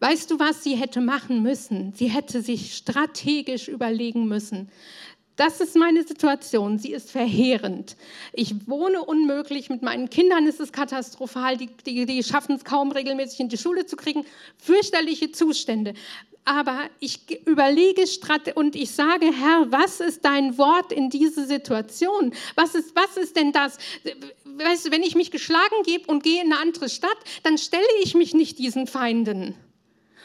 Weißt 0.00 0.30
du, 0.30 0.38
was 0.38 0.64
sie 0.64 0.76
hätte 0.76 1.00
machen 1.00 1.42
müssen? 1.42 1.92
Sie 1.94 2.08
hätte 2.08 2.40
sich 2.42 2.74
strategisch 2.74 3.68
überlegen 3.68 4.26
müssen. 4.26 4.70
Das 5.36 5.60
ist 5.60 5.76
meine 5.76 6.02
Situation. 6.04 6.78
Sie 6.78 6.92
ist 6.92 7.10
verheerend. 7.10 7.96
Ich 8.32 8.68
wohne 8.68 9.02
unmöglich. 9.02 9.70
Mit 9.70 9.82
meinen 9.82 10.10
Kindern 10.10 10.46
ist 10.46 10.60
es 10.60 10.72
katastrophal. 10.72 11.56
Die, 11.56 11.68
die, 11.86 12.04
die 12.06 12.22
schaffen 12.22 12.56
es 12.56 12.64
kaum 12.64 12.92
regelmäßig 12.92 13.40
in 13.40 13.48
die 13.48 13.56
Schule 13.58 13.86
zu 13.86 13.96
kriegen. 13.96 14.24
Fürchterliche 14.58 15.32
Zustände. 15.32 15.94
Aber 16.44 16.88
ich 16.98 17.20
überlege 17.46 18.04
und 18.54 18.76
ich 18.76 18.90
sage, 18.90 19.26
Herr, 19.26 19.70
was 19.70 20.00
ist 20.00 20.24
dein 20.24 20.58
Wort 20.58 20.92
in 20.92 21.10
diese 21.10 21.46
Situation? 21.46 22.34
Was 22.54 22.74
ist, 22.74 22.94
was 22.96 23.16
ist 23.16 23.36
denn 23.36 23.52
das? 23.52 23.78
Weißt 24.44 24.86
du, 24.86 24.90
wenn 24.90 25.02
ich 25.02 25.14
mich 25.14 25.30
geschlagen 25.30 25.82
gebe 25.84 26.10
und 26.10 26.22
gehe 26.22 26.42
in 26.42 26.52
eine 26.52 26.60
andere 26.60 26.88
Stadt, 26.88 27.18
dann 27.44 27.56
stelle 27.56 27.82
ich 28.02 28.14
mich 28.14 28.34
nicht 28.34 28.58
diesen 28.58 28.86
Feinden, 28.86 29.54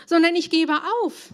sondern 0.06 0.36
ich 0.36 0.50
gebe 0.50 0.74
auf. 1.04 1.30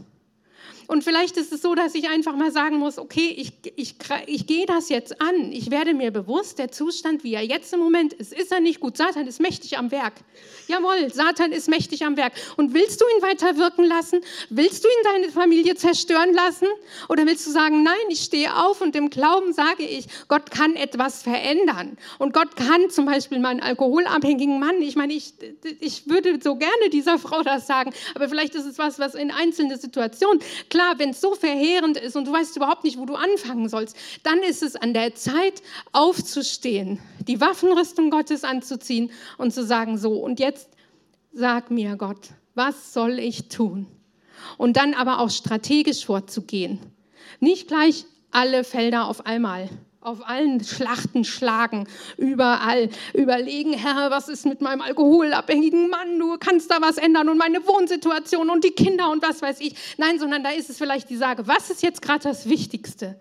Und 0.92 1.06
vielleicht 1.06 1.38
ist 1.38 1.54
es 1.54 1.62
so, 1.62 1.74
dass 1.74 1.96
ich 1.96 2.10
einfach 2.10 2.36
mal 2.36 2.52
sagen 2.52 2.78
muss, 2.78 2.98
okay, 2.98 3.34
ich, 3.38 3.54
ich, 3.78 3.96
ich 4.26 4.46
gehe 4.46 4.66
das 4.66 4.90
jetzt 4.90 5.22
an. 5.22 5.54
Ich 5.54 5.72
werde 5.72 5.94
mir 5.94 6.12
bewusst, 6.12 6.60
der 6.60 6.70
Zustand, 6.70 7.24
wie 7.24 7.34
er 7.34 7.46
jetzt 7.46 7.72
im 7.72 7.80
Moment 7.80 8.12
ist, 8.12 8.34
ist 8.34 8.52
er 8.52 8.60
nicht 8.60 8.82
gut. 8.82 8.98
Satan 8.98 9.26
ist 9.26 9.40
mächtig 9.40 9.78
am 9.78 9.90
Werk. 9.90 10.16
Jawohl, 10.68 11.10
Satan 11.10 11.54
ist 11.54 11.70
mächtig 11.70 12.04
am 12.06 12.18
Werk. 12.18 12.34
Und 12.58 12.74
willst 12.74 13.00
du 13.00 13.06
ihn 13.06 13.22
weiter 13.22 13.56
wirken 13.56 13.86
lassen? 13.86 14.20
Willst 14.50 14.84
du 14.84 14.90
ihn 14.90 15.04
deine 15.06 15.32
Familie 15.32 15.76
zerstören 15.76 16.34
lassen? 16.34 16.68
Oder 17.08 17.26
willst 17.26 17.48
du 17.48 17.52
sagen, 17.52 17.84
nein, 17.84 17.96
ich 18.10 18.20
stehe 18.20 18.54
auf 18.54 18.82
und 18.82 18.94
im 18.98 19.10
Glauben 19.10 19.54
sage 19.54 19.84
ich, 19.84 20.08
Gott 20.28 20.52
kann 20.52 20.76
etwas 20.76 21.24
verändern. 21.24 21.98
Und 22.20 22.34
Gott 22.34 22.58
kann 22.58 22.90
zum 22.90 23.06
Beispiel 23.06 23.40
meinen 23.40 23.62
alkoholabhängigen 23.62 24.60
Mann, 24.60 24.82
ich 24.82 24.98
meine, 24.98 25.14
ich, 25.14 25.36
ich 25.80 26.10
würde 26.10 26.38
so 26.44 26.58
gerne 26.58 26.90
dieser 26.92 27.18
Frau 27.18 27.44
das 27.44 27.66
sagen, 27.66 27.94
aber 28.14 28.28
vielleicht 28.28 28.56
ist 28.56 28.66
es 28.66 28.78
was, 28.78 29.00
was 29.00 29.16
in 29.16 29.32
einzelnen 29.32 29.80
Situationen, 29.80 30.42
klar, 30.70 30.81
klar, 30.82 31.00
wenn 31.00 31.12
es 31.12 31.22
so 31.22 31.36
verheerend 31.36 31.98
ist 31.98 32.16
und 32.16 32.26
du 32.26 32.32
weißt 32.32 32.56
überhaupt 32.56 32.84
nicht, 32.84 32.98
wo 32.98 33.06
du 33.06 33.16
anfangen 33.16 33.70
sollst, 33.70 33.96
dann 34.24 34.40
ist 34.40 34.64
es 34.64 34.76
an 34.76 34.94
der 34.94 35.16
Zeit, 35.16 35.62
aufzustehen, 35.92 37.00
die 37.28 37.40
Waffenrüstung 37.40 38.10
Gottes 38.10 38.44
anzuziehen 38.44 39.12
und 39.38 39.54
zu 39.54 39.64
sagen, 39.64 39.98
so, 39.98 40.14
und 40.14 40.40
jetzt 40.40 40.70
sag 41.34 41.72
mir 41.72 41.96
Gott, 41.98 42.30
was 42.56 42.94
soll 42.94 43.20
ich 43.20 43.48
tun? 43.48 43.88
Und 44.58 44.78
dann 44.78 44.94
aber 44.94 45.20
auch 45.20 45.30
strategisch 45.30 46.06
vorzugehen. 46.06 46.80
Nicht 47.40 47.68
gleich 47.68 48.06
alle 48.32 48.64
Felder 48.64 49.08
auf 49.08 49.26
einmal 49.26 49.70
auf 50.02 50.28
allen 50.28 50.64
Schlachten 50.64 51.24
schlagen, 51.24 51.88
überall 52.18 52.90
überlegen, 53.14 53.74
Herr, 53.74 54.10
was 54.10 54.30
ist 54.30 54.48
mit 54.48 54.60
meinem 54.60 54.82
alkoholabhängigen 54.82 55.90
Mann? 55.90 56.18
Du 56.18 56.38
kannst 56.40 56.72
da 56.72 56.82
was 56.82 56.98
ändern 56.98 57.30
und 57.30 57.38
meine 57.38 57.66
Wohnsituation 57.68 58.50
und 58.50 58.64
die 58.64 58.72
Kinder 58.72 59.12
und 59.12 59.22
was 59.22 59.44
weiß 59.44 59.60
ich. 59.62 59.76
Nein, 59.98 60.18
sondern 60.18 60.44
da 60.44 60.50
ist 60.50 60.72
es 60.72 60.80
vielleicht 60.80 61.10
die 61.12 61.18
Sage, 61.18 61.48
was 61.48 61.70
ist 61.70 61.84
jetzt 61.84 62.02
gerade 62.02 62.24
das 62.24 62.50
Wichtigste? 62.50 63.20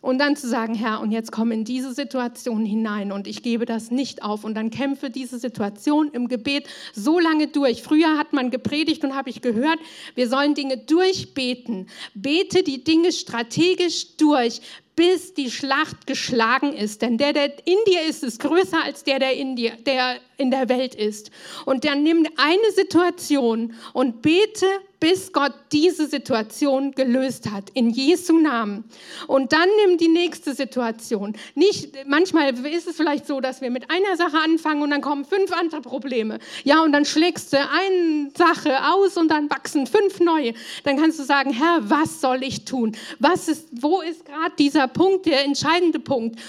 Und 0.00 0.18
dann 0.18 0.36
zu 0.36 0.48
sagen, 0.48 0.74
Herr, 0.74 1.00
und 1.00 1.10
jetzt 1.10 1.32
komm 1.32 1.50
in 1.50 1.64
diese 1.64 1.92
Situation 1.92 2.64
hinein 2.64 3.10
und 3.12 3.26
ich 3.26 3.42
gebe 3.42 3.66
das 3.66 3.90
nicht 3.90 4.22
auf 4.22 4.44
und 4.44 4.54
dann 4.54 4.70
kämpfe 4.70 5.10
diese 5.10 5.38
Situation 5.38 6.10
im 6.12 6.28
Gebet 6.28 6.68
so 6.94 7.18
lange 7.18 7.48
durch. 7.48 7.82
Früher 7.82 8.16
hat 8.16 8.32
man 8.32 8.50
gepredigt 8.50 9.04
und 9.04 9.16
habe 9.16 9.28
ich 9.28 9.42
gehört, 9.42 9.78
wir 10.14 10.28
sollen 10.28 10.54
Dinge 10.54 10.78
durchbeten. 10.78 11.88
Bete 12.14 12.62
die 12.62 12.84
Dinge 12.84 13.12
strategisch 13.12 14.16
durch 14.16 14.60
bis 14.98 15.32
die 15.32 15.48
Schlacht 15.52 16.08
geschlagen 16.08 16.72
ist. 16.72 17.02
Denn 17.02 17.18
der, 17.18 17.32
der 17.32 17.52
in 17.68 17.76
dir 17.86 18.02
ist, 18.08 18.24
ist 18.24 18.40
größer 18.40 18.82
als 18.82 19.04
der, 19.04 19.20
der 19.20 19.34
in, 19.34 19.54
dir, 19.54 19.76
der 19.86 20.16
in 20.38 20.50
der 20.50 20.68
Welt 20.68 20.96
ist. 20.96 21.30
Und 21.66 21.84
dann 21.84 22.02
nimm 22.02 22.26
eine 22.36 22.72
Situation 22.74 23.74
und 23.92 24.22
bete 24.22 24.66
bis 25.00 25.32
Gott 25.32 25.52
diese 25.72 26.06
Situation 26.08 26.92
gelöst 26.92 27.50
hat, 27.50 27.70
in 27.74 27.90
Jesu 27.90 28.38
Namen. 28.38 28.84
Und 29.26 29.52
dann 29.52 29.68
nimm 29.84 29.98
die 29.98 30.08
nächste 30.08 30.54
Situation. 30.54 31.36
Nicht, 31.54 31.96
manchmal 32.06 32.54
ist 32.66 32.88
es 32.88 32.96
vielleicht 32.96 33.26
so, 33.26 33.40
dass 33.40 33.60
wir 33.60 33.70
mit 33.70 33.90
einer 33.90 34.16
Sache 34.16 34.38
anfangen 34.38 34.82
und 34.82 34.90
dann 34.90 35.00
kommen 35.00 35.24
fünf 35.24 35.52
andere 35.52 35.82
Probleme. 35.82 36.38
Ja, 36.64 36.82
und 36.82 36.92
dann 36.92 37.04
schlägst 37.04 37.52
du 37.52 37.58
eine 37.58 38.30
Sache 38.36 38.76
aus 38.92 39.16
und 39.16 39.28
dann 39.28 39.48
wachsen 39.50 39.86
fünf 39.86 40.20
neue. 40.20 40.54
Dann 40.84 40.96
kannst 40.96 41.18
du 41.18 41.24
sagen, 41.24 41.52
Herr, 41.52 41.78
was 41.82 42.20
soll 42.20 42.42
ich 42.42 42.64
tun? 42.64 42.96
Was 43.20 43.48
ist, 43.48 43.68
wo 43.80 44.00
ist 44.00 44.24
gerade 44.24 44.52
dieser 44.58 44.88
Punkt, 44.88 45.26
der 45.26 45.44
entscheidende 45.44 46.00
Punkt? 46.00 46.40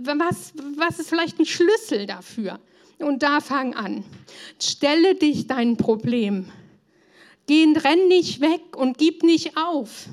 Was, 0.00 0.52
was 0.76 0.98
ist 0.98 1.08
vielleicht 1.08 1.38
ein 1.38 1.46
Schlüssel 1.46 2.06
dafür? 2.06 2.58
Und 2.98 3.22
da 3.22 3.40
fang 3.40 3.74
an. 3.74 4.04
Stelle 4.60 5.14
dich 5.14 5.46
dein 5.46 5.76
Problem 5.76 6.46
Geh, 7.46 7.72
renn 7.76 8.08
nicht 8.08 8.40
weg 8.40 8.76
und 8.76 8.98
gib 8.98 9.22
nicht 9.22 9.56
auf, 9.56 10.06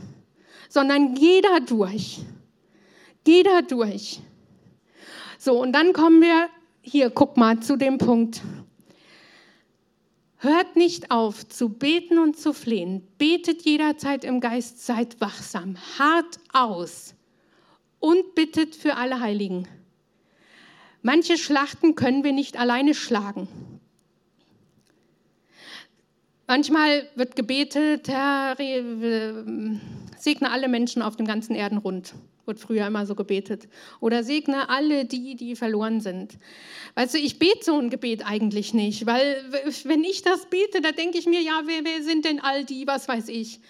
sondern 0.70 1.16
geh 1.16 1.42
da 1.42 1.60
durch. 1.60 2.20
Geh 3.24 3.44
da 3.44 3.62
durch. 3.62 4.20
So, 5.38 5.62
und 5.62 5.74
dann 5.74 5.94
kommen 5.94 6.22
wir 6.22 6.50
hier, 6.82 7.10
guck 7.10 7.38
mal, 7.38 7.60
zu 7.60 7.78
dem 7.78 7.98
Punkt. 7.98 8.42
Hört 10.38 10.76
nicht 10.76 11.12
auf 11.12 11.48
zu 11.48 11.70
beten 11.70 12.18
und 12.18 12.38
zu 12.38 12.52
flehen. 12.52 13.08
Betet 13.18 13.62
jederzeit 13.62 14.24
im 14.24 14.40
Geist, 14.40 14.86
seid 14.86 15.22
wachsam, 15.22 15.78
hart 16.00 16.40
aus 16.52 17.14
und 18.00 18.34
bittet 18.34 18.76
für 18.76 18.98
alle 18.98 19.20
Heiligen. 19.20 19.68
Manche 21.04 21.38
Schlachten 21.38 21.96
können 21.96 22.24
wir 22.24 22.32
nicht 22.32 22.58
alleine 22.60 22.94
schlagen. 22.94 23.48
Manchmal 26.52 27.08
wird 27.16 27.38
gebetet, 27.38 28.10
Herr, 28.10 28.58
segne 28.58 30.52
alle 30.52 30.68
Menschen 30.68 31.02
auf 31.02 31.16
dem 31.16 31.26
ganzen 31.26 31.56
Erdenrund. 31.56 32.14
Wird 32.45 32.60
früher 32.60 32.88
immer 32.88 33.06
so 33.06 33.16
gebetet. 33.16 33.70
Oder 34.02 34.26
segne 34.26 34.68
alle 34.68 35.06
die, 35.06 35.38
die 35.38 35.56
verloren 35.56 36.02
sind. 36.02 36.38
Weißt 36.95 37.14
du, 37.14 37.20
ich 37.20 37.39
bete 37.39 37.64
so 37.64 37.80
ein 37.80 37.89
Gebet 37.89 38.26
eigentlich 38.26 38.74
nicht, 38.74 39.06
weil 39.06 39.38
wenn 39.86 40.04
ich 40.04 40.24
das 40.24 40.47
bete, 40.47 40.82
da 40.82 40.91
denke 40.91 41.20
ich 41.20 41.26
mir, 41.26 41.39
ja, 41.39 41.62
wer, 41.68 41.86
wer 41.86 42.04
sind 42.04 42.26
denn 42.26 42.41
all 42.41 42.66
die, 42.66 42.86
was 42.86 43.08
weiß 43.08 43.30
ich. 43.30 43.62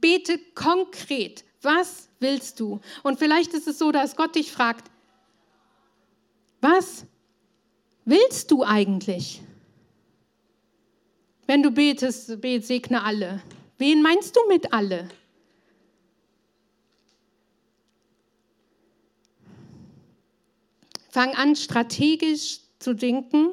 bete 0.00 0.40
konkret. 0.54 1.44
Was 1.60 2.08
willst 2.18 2.60
du? 2.60 2.80
Und 3.02 3.18
vielleicht 3.18 3.52
ist 3.52 3.68
es 3.68 3.78
so, 3.78 3.92
dass 3.92 4.16
Gott 4.16 4.36
dich 4.36 4.50
fragt, 4.50 4.90
was 6.62 7.04
willst 8.06 8.50
du 8.50 8.64
eigentlich? 8.64 9.42
Wenn 11.46 11.62
du 11.62 11.70
betest, 11.70 12.40
bet, 12.40 12.64
segne 12.64 13.02
alle. 13.02 13.42
Wen 13.78 14.02
meinst 14.02 14.34
du 14.36 14.40
mit 14.48 14.72
alle? 14.72 15.08
Fang 21.10 21.34
an, 21.34 21.54
strategisch 21.54 22.60
zu 22.78 22.94
denken 22.94 23.50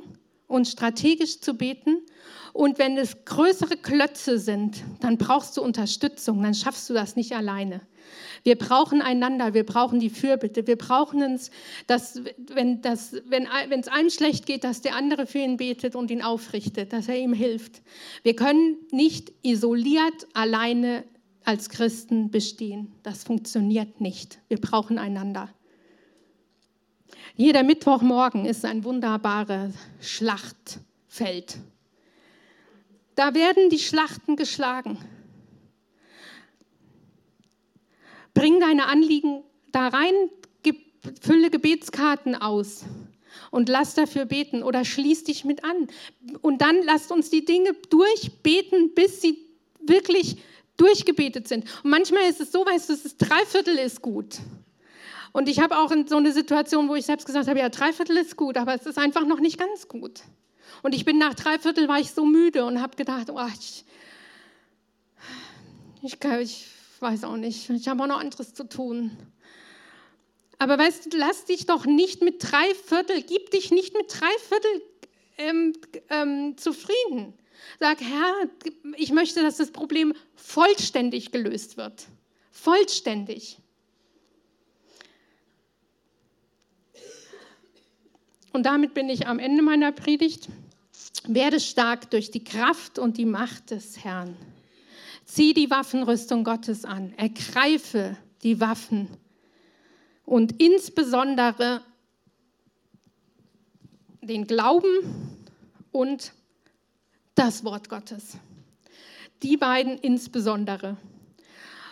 und 0.52 0.68
strategisch 0.68 1.40
zu 1.40 1.56
beten. 1.56 1.98
Und 2.54 2.78
wenn 2.80 2.98
es 2.98 3.24
größere 3.24 3.78
Klötze 3.78 4.38
sind, 4.38 4.84
dann 5.00 5.18
brauchst 5.18 5.56
du 5.56 5.62
Unterstützung, 5.62 6.44
dann 6.44 6.54
schaffst 6.54 6.90
du 6.90 6.94
das 6.94 7.16
nicht 7.16 7.32
alleine. 7.32 7.82
Wir 8.44 8.58
brauchen 8.58 9.02
einander, 9.02 9.54
wir 9.54 9.66
brauchen 9.66 10.00
die 10.00 10.10
Fürbitte, 10.10 10.68
wir 10.68 10.76
brauchen 10.76 11.22
es, 11.22 11.52
dass, 11.88 12.22
wenn 12.54 12.82
das, 12.82 13.16
wenn 13.28 13.46
es 13.80 13.88
einem 13.88 14.10
schlecht 14.10 14.46
geht, 14.46 14.66
dass 14.66 14.82
der 14.82 14.96
andere 14.96 15.28
für 15.28 15.40
ihn 15.40 15.58
betet 15.58 15.96
und 15.96 16.12
ihn 16.12 16.22
aufrichtet, 16.22 16.92
dass 16.92 17.08
er 17.08 17.18
ihm 17.18 17.34
hilft. 17.34 17.82
Wir 18.24 18.36
können 18.36 18.78
nicht 18.92 19.32
isoliert 19.44 20.28
alleine 20.34 21.06
als 21.46 21.70
Christen 21.70 22.32
bestehen. 22.32 22.92
Das 23.04 23.24
funktioniert 23.24 24.02
nicht. 24.02 24.40
Wir 24.50 24.60
brauchen 24.60 24.98
einander. 24.98 25.50
Jeder 27.36 27.64
Mittwochmorgen 27.64 28.46
ist 28.46 28.66
ein 28.66 28.84
wunderbares 28.84 29.74
Schlachtfeld. 30.00 31.58
Da 33.16 33.34
werden 33.34 33.70
die 33.70 33.80
Schlachten 33.80 34.36
geschlagen. 34.36 34.98
Bring 38.34 38.60
deine 38.60 38.86
Anliegen 38.88 39.44
da 39.72 39.90
rein, 39.90 40.14
fülle 41.20 41.50
Gebetskarten 41.50 42.36
aus 42.36 42.86
und 43.50 43.70
lass 43.70 43.94
dafür 43.94 44.26
beten 44.26 44.64
oder 44.64 44.86
schließ 44.86 45.24
dich 45.26 45.46
mit 45.46 45.64
an. 45.64 45.88
Und 46.42 46.62
dann 46.62 46.82
lasst 46.84 47.12
uns 47.12 47.30
die 47.30 47.46
Dinge 47.46 47.74
durchbeten, 47.90 48.94
bis 48.94 49.22
sie 49.22 49.38
wirklich 49.86 50.38
durchgebetet 50.78 51.48
sind. 51.48 51.66
Und 51.84 51.90
manchmal 51.90 52.30
ist 52.30 52.42
es 52.42 52.52
so, 52.52 52.66
weißt 52.66 52.90
du, 52.90 52.94
es 52.94 53.06
ist 53.06 53.18
Dreiviertel 53.18 53.78
ist 53.78 54.02
gut. 54.02 54.38
Und 55.34 55.48
ich 55.48 55.60
habe 55.60 55.78
auch 55.78 55.92
in 55.92 56.08
so 56.08 56.18
eine 56.18 56.34
Situation, 56.34 56.90
wo 56.90 56.96
ich 56.96 57.06
selbst 57.06 57.26
gesagt 57.26 57.48
habe, 57.48 57.60
ja, 57.60 57.70
Dreiviertel 57.70 58.18
ist 58.18 58.36
gut, 58.36 58.58
aber 58.58 58.74
es 58.74 58.86
ist 58.86 58.98
einfach 58.98 59.26
noch 59.26 59.40
nicht 59.40 59.58
ganz 59.58 59.88
gut. 59.88 60.22
Und 60.84 60.94
ich 60.94 61.06
bin 61.06 61.18
nach 61.18 61.34
Dreiviertel 61.36 61.88
war 61.88 62.00
ich 62.00 62.12
so 62.12 62.26
müde 62.26 62.66
und 62.66 62.82
habe 62.82 62.96
gedacht, 62.96 63.30
oh, 63.30 63.40
ich, 63.60 63.86
ich, 66.02 66.18
ich 66.42 66.68
weiß 67.00 67.24
auch 67.24 67.38
nicht, 67.38 67.70
ich 67.70 67.88
habe 67.88 68.04
auch 68.04 68.08
noch 68.08 68.20
anderes 68.20 68.54
zu 68.54 68.68
tun. 68.68 69.16
Aber 70.58 70.78
weißt 70.78 71.12
du, 71.12 71.18
lass 71.18 71.46
dich 71.46 71.66
doch 71.66 71.86
nicht 71.86 72.22
mit 72.22 72.36
drei 72.40 72.76
Viertel, 72.86 73.24
gib 73.24 73.52
dich 73.52 73.72
nicht 73.72 73.96
mit 73.96 74.06
drei 74.10 74.32
Viertel 74.48 74.82
ähm, 75.38 75.74
ähm, 76.10 76.58
zufrieden. 76.58 77.34
Sag, 77.80 78.00
Herr, 78.02 78.50
ich 78.98 79.12
möchte, 79.12 79.42
dass 79.42 79.58
das 79.58 79.72
Problem 79.72 80.14
vollständig 80.36 81.32
gelöst 81.32 81.78
wird. 81.78 82.06
Vollständig. 82.52 83.58
Und 88.54 88.66
damit 88.66 88.94
bin 88.94 89.10
ich 89.10 89.28
am 89.28 89.40
Ende 89.40 89.62
meiner 89.62 89.92
Predigt. 89.92 90.50
Werde 91.28 91.60
stark 91.60 92.10
durch 92.10 92.32
die 92.32 92.44
Kraft 92.44 93.00
und 93.00 93.18
die 93.18 93.26
Macht 93.26 93.72
des 93.72 94.04
Herrn. 94.04 94.36
Zieh 95.26 95.54
die 95.54 95.70
Waffenrüstung 95.70 96.44
Gottes 96.44 96.84
an, 96.84 97.14
ergreife 97.16 98.18
die 98.44 98.60
Waffen 98.60 99.08
und 100.26 100.62
insbesondere 100.62 101.82
den 104.22 104.46
Glauben 104.46 105.38
und 105.92 106.34
das 107.36 107.64
Wort 107.64 107.88
Gottes. 107.88 108.38
Die 109.44 109.58
beiden 109.58 109.98
insbesondere. 109.98 110.98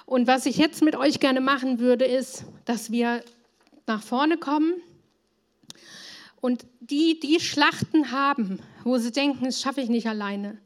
Und 0.05 0.28
was 0.28 0.45
ich 0.45 0.57
jetzt 0.57 0.82
mit 0.82 0.95
euch 0.95 1.20
gerne 1.20 1.39
machen 1.39 1.80
würde, 1.80 2.05
ist, 2.05 2.43
dass 2.66 2.91
wir 2.91 3.24
nach 3.88 4.03
vorne 4.03 4.38
kommen 4.38 4.74
und 6.41 6.65
die, 6.79 7.19
die 7.19 7.39
Schlachten 7.39 8.11
haben, 8.11 8.59
wo 8.83 8.97
sie 8.97 9.11
denken, 9.11 9.45
das 9.45 9.61
schaffe 9.61 9.81
ich 9.81 9.89
nicht 9.89 10.07
alleine, 10.07 10.57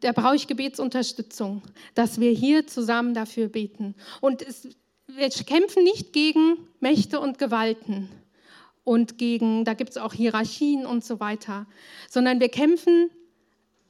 da 0.00 0.12
brauche 0.12 0.36
ich 0.36 0.46
Gebetsunterstützung, 0.46 1.62
dass 1.94 2.20
wir 2.20 2.30
hier 2.30 2.66
zusammen 2.66 3.14
dafür 3.14 3.48
beten. 3.48 3.94
Und 4.20 4.42
es, 4.42 4.68
wir 5.08 5.28
kämpfen 5.28 5.82
nicht 5.82 6.12
gegen 6.12 6.68
Mächte 6.80 7.18
und 7.20 7.38
Gewalten 7.38 8.08
und 8.84 9.18
gegen, 9.18 9.64
da 9.64 9.74
gibt 9.74 9.90
es 9.90 9.96
auch 9.96 10.12
Hierarchien 10.12 10.86
und 10.86 11.04
so 11.04 11.18
weiter, 11.18 11.66
sondern 12.08 12.38
wir 12.38 12.48
kämpfen, 12.48 13.10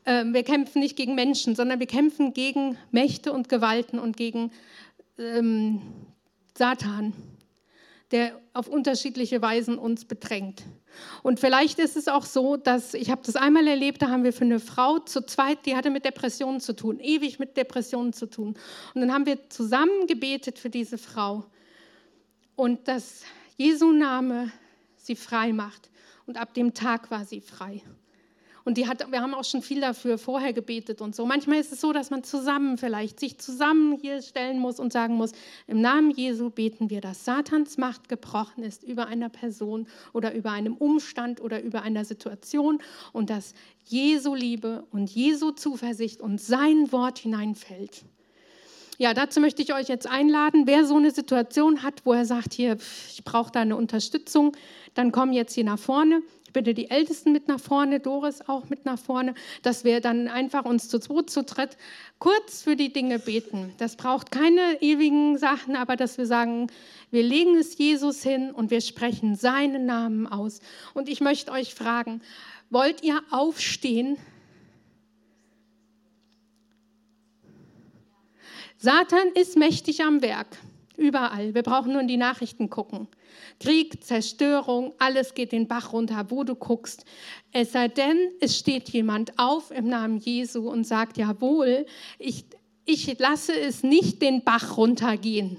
äh, 0.05 0.25
wir 0.25 0.45
kämpfen 0.45 0.81
nicht 0.81 0.97
gegen 0.97 1.15
Menschen, 1.15 1.55
sondern 1.55 1.79
wir 1.79 1.87
kämpfen 1.87 2.33
gegen 2.33 2.79
Mächte 2.91 3.33
und 3.33 3.49
Gewalten 3.49 3.99
und 3.99 4.17
gegen 4.17 4.51
ähm, 5.19 5.83
Satan 6.57 7.13
der 8.11 8.41
auf 8.53 8.69
unterschiedliche 8.69 9.43
Weisen 9.43 9.79
uns 9.79 10.05
bedrängt. 10.05 10.63
Und 11.23 11.41
vielleicht 11.41 11.79
ist 11.79 11.97
es 11.97 12.09
auch 12.09 12.25
so, 12.25 12.57
dass 12.57 12.95
ich 12.95 13.11
habe 13.11 13.23
das 13.25 13.37
einmal 13.37 13.67
erlebt, 13.67 14.03
da 14.03 14.09
haben 14.09 14.25
wir 14.25 14.33
für 14.33 14.45
eine 14.45 14.61
Frau 14.61 14.99
zu 14.99 15.25
zweit, 15.25 15.67
die 15.67 15.77
hatte 15.77 15.91
mit 15.91 16.05
Depressionen 16.05 16.61
zu 16.61 16.75
tun, 16.75 16.99
ewig 17.01 17.39
mit 17.39 17.57
Depressionen 17.57 18.13
zu 18.13 18.27
tun. 18.27 18.57
Und 18.95 19.01
dann 19.01 19.13
haben 19.13 19.27
wir 19.27 19.49
zusammen 19.51 20.07
gebetet 20.07 20.59
für 20.59 20.71
diese 20.71 20.99
Frau 20.99 21.45
und 22.57 22.89
dass 22.89 23.23
Jesu 23.57 23.93
Name 23.93 24.51
sie 24.97 25.17
frei 25.17 25.53
macht. 25.53 25.91
Und 26.27 26.37
ab 26.37 26.55
dem 26.55 26.75
Tag 26.75 27.11
war 27.11 27.25
sie 27.25 27.41
frei. 27.41 27.83
Und 28.69 28.77
die 28.77 28.87
hat, 28.87 29.11
wir 29.11 29.23
haben 29.23 29.33
auch 29.33 29.45
schon 29.45 29.63
viel 29.63 29.81
dafür 29.81 30.19
vorher 30.19 30.53
gebetet 30.53 31.01
und 31.01 31.17
so. 31.17 31.25
Manchmal 31.25 31.59
ist 31.59 31.73
es 31.73 31.81
so, 31.81 31.95
dass 31.95 32.11
man 32.11 32.23
zusammen 32.23 32.77
vielleicht 32.77 33.19
sich 33.19 33.39
zusammen 33.39 33.97
hier 33.99 34.21
stellen 34.21 34.59
muss 34.59 34.79
und 34.79 34.93
sagen 34.93 35.15
muss, 35.15 35.33
im 35.67 35.81
Namen 35.81 36.11
Jesu 36.11 36.51
beten 36.51 36.91
wir, 36.91 37.01
dass 37.01 37.25
Satans 37.25 37.79
Macht 37.79 38.11
gebrochen 38.11 38.63
ist 38.63 38.83
über 38.85 39.07
einer 39.07 39.31
Person 39.31 39.87
oder 40.13 40.35
über 40.35 40.51
einem 40.51 40.75
Umstand 40.75 41.41
oder 41.41 41.63
über 41.63 41.81
einer 41.81 42.05
Situation 42.05 42.83
und 43.15 43.31
dass 43.31 43.55
Jesu 43.87 44.35
Liebe 44.35 44.85
und 44.91 45.09
Jesu 45.09 45.53
Zuversicht 45.53 46.21
und 46.21 46.39
sein 46.39 46.93
Wort 46.93 47.21
hineinfällt. 47.21 48.05
Ja, 48.99 49.15
dazu 49.15 49.41
möchte 49.41 49.63
ich 49.63 49.73
euch 49.73 49.89
jetzt 49.89 50.07
einladen. 50.07 50.67
Wer 50.67 50.85
so 50.85 50.97
eine 50.97 51.13
Situation 51.13 51.83
hat, 51.83 52.05
wo 52.05 52.13
er 52.13 52.27
sagt, 52.27 52.53
hier, 52.53 52.77
ich 53.11 53.25
brauche 53.25 53.51
da 53.51 53.61
eine 53.61 53.77
Unterstützung, 53.77 54.55
dann 54.93 55.11
komm 55.11 55.33
jetzt 55.33 55.55
hier 55.55 55.65
nach 55.65 55.79
vorne. 55.79 56.21
Ich 56.49 56.55
bitte 56.55 56.73
die 56.73 56.89
Ältesten 56.89 57.33
mit 57.33 57.47
nach 57.47 57.61
vorne, 57.61 58.01
Doris 58.01 58.41
auch 58.49 58.71
mit 58.71 58.87
nach 58.87 58.99
vorne, 58.99 59.35
dass 59.61 59.85
wir 59.85 60.01
dann 60.01 60.29
einfach 60.29 60.65
uns 60.65 60.89
zu 60.89 60.99
zweit, 60.99 61.29
zu 61.29 61.43
dritt 61.43 61.77
kurz 62.19 62.63
für 62.63 62.75
die 62.75 62.91
Dinge 62.91 63.19
beten. 63.19 63.75
Das 63.77 63.97
braucht 63.97 64.31
keine 64.31 64.81
ewigen 64.81 65.37
Sachen, 65.37 65.77
aber 65.77 65.97
dass 65.97 66.17
wir 66.17 66.25
sagen, 66.25 66.69
wir 67.11 67.23
legen 67.23 67.55
es 67.57 67.77
Jesus 67.77 68.23
hin 68.23 68.51
und 68.51 68.71
wir 68.71 68.81
sprechen 68.81 69.37
seinen 69.37 69.85
Namen 69.85 70.27
aus. 70.27 70.61
Und 70.95 71.11
ich 71.11 71.21
möchte 71.21 71.53
euch 71.53 71.75
fragen, 71.75 72.23
wollt 72.71 73.03
ihr 73.03 73.21
aufstehen? 73.31 74.17
Satan 78.79 79.33
ist 79.35 79.59
mächtig 79.59 80.03
am 80.03 80.23
Werk. 80.23 80.47
Überall. 80.99 81.55
Wir 81.55 81.63
brauchen 81.63 81.93
nur 81.93 82.01
in 82.01 82.09
die 82.09 82.17
Nachrichten 82.17 82.71
gucken. 82.71 83.07
Krieg, 83.61 84.03
Zerstörung, 84.03 84.95
alles 84.99 85.35
geht 85.35 85.53
den 85.53 85.69
Bach 85.69 85.93
runter, 85.93 86.27
wo 86.29 86.43
du 86.43 86.57
guckst. 86.57 87.05
Es 87.53 87.71
sei 87.71 87.87
denn, 87.87 88.19
es 88.41 88.59
steht 88.59 88.89
jemand 88.89 89.39
auf 89.39 89.71
im 89.71 89.89
Namen 89.89 90.19
Jesu 90.19 90.69
und 90.69 90.85
sagt, 90.85 91.17
jawohl, 91.17 91.87
ich, 92.19 92.47
ich 92.85 93.17
lasse 93.21 93.57
es 93.57 93.85
nicht 93.85 94.21
den 94.23 94.43
Bach 94.43 94.77
runtergehen. 94.77 95.57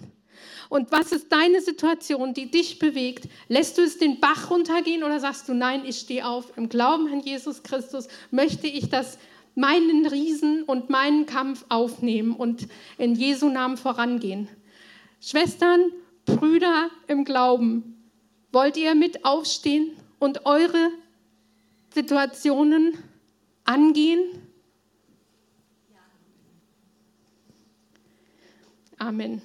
Und 0.67 0.91
was 0.91 1.13
ist 1.13 1.31
deine 1.31 1.61
Situation, 1.61 2.33
die 2.33 2.51
dich 2.51 2.77
bewegt? 2.77 3.29
Lässt 3.47 3.77
du 3.77 3.81
es 3.81 3.97
den 3.97 4.19
Bach 4.19 4.51
runtergehen 4.51 5.03
oder 5.03 5.21
sagst 5.21 5.47
du, 5.47 5.53
nein, 5.53 5.83
ich 5.85 5.99
stehe 5.99 6.27
auf, 6.27 6.51
im 6.57 6.67
Glauben 6.67 7.07
an 7.07 7.21
Jesus 7.21 7.63
Christus 7.63 8.09
möchte 8.29 8.67
ich 8.67 8.89
das 8.89 9.17
meinen 9.55 10.05
Riesen 10.05 10.63
und 10.63 10.89
meinen 10.89 11.25
Kampf 11.25 11.65
aufnehmen 11.69 12.35
und 12.35 12.67
in 12.97 13.15
Jesu 13.15 13.49
Namen 13.49 13.77
vorangehen. 13.77 14.49
Schwestern, 15.22 15.91
Brüder 16.26 16.89
im 17.07 17.26
Glauben, 17.26 18.11
wollt 18.51 18.78
ihr 18.78 18.95
mit 18.95 19.26
aufstehen 19.26 19.91
und 20.20 20.45
eure 20.45 20.91
Situationen 21.93 22.97
angehen? 23.63 24.20
Amen. 28.97 29.41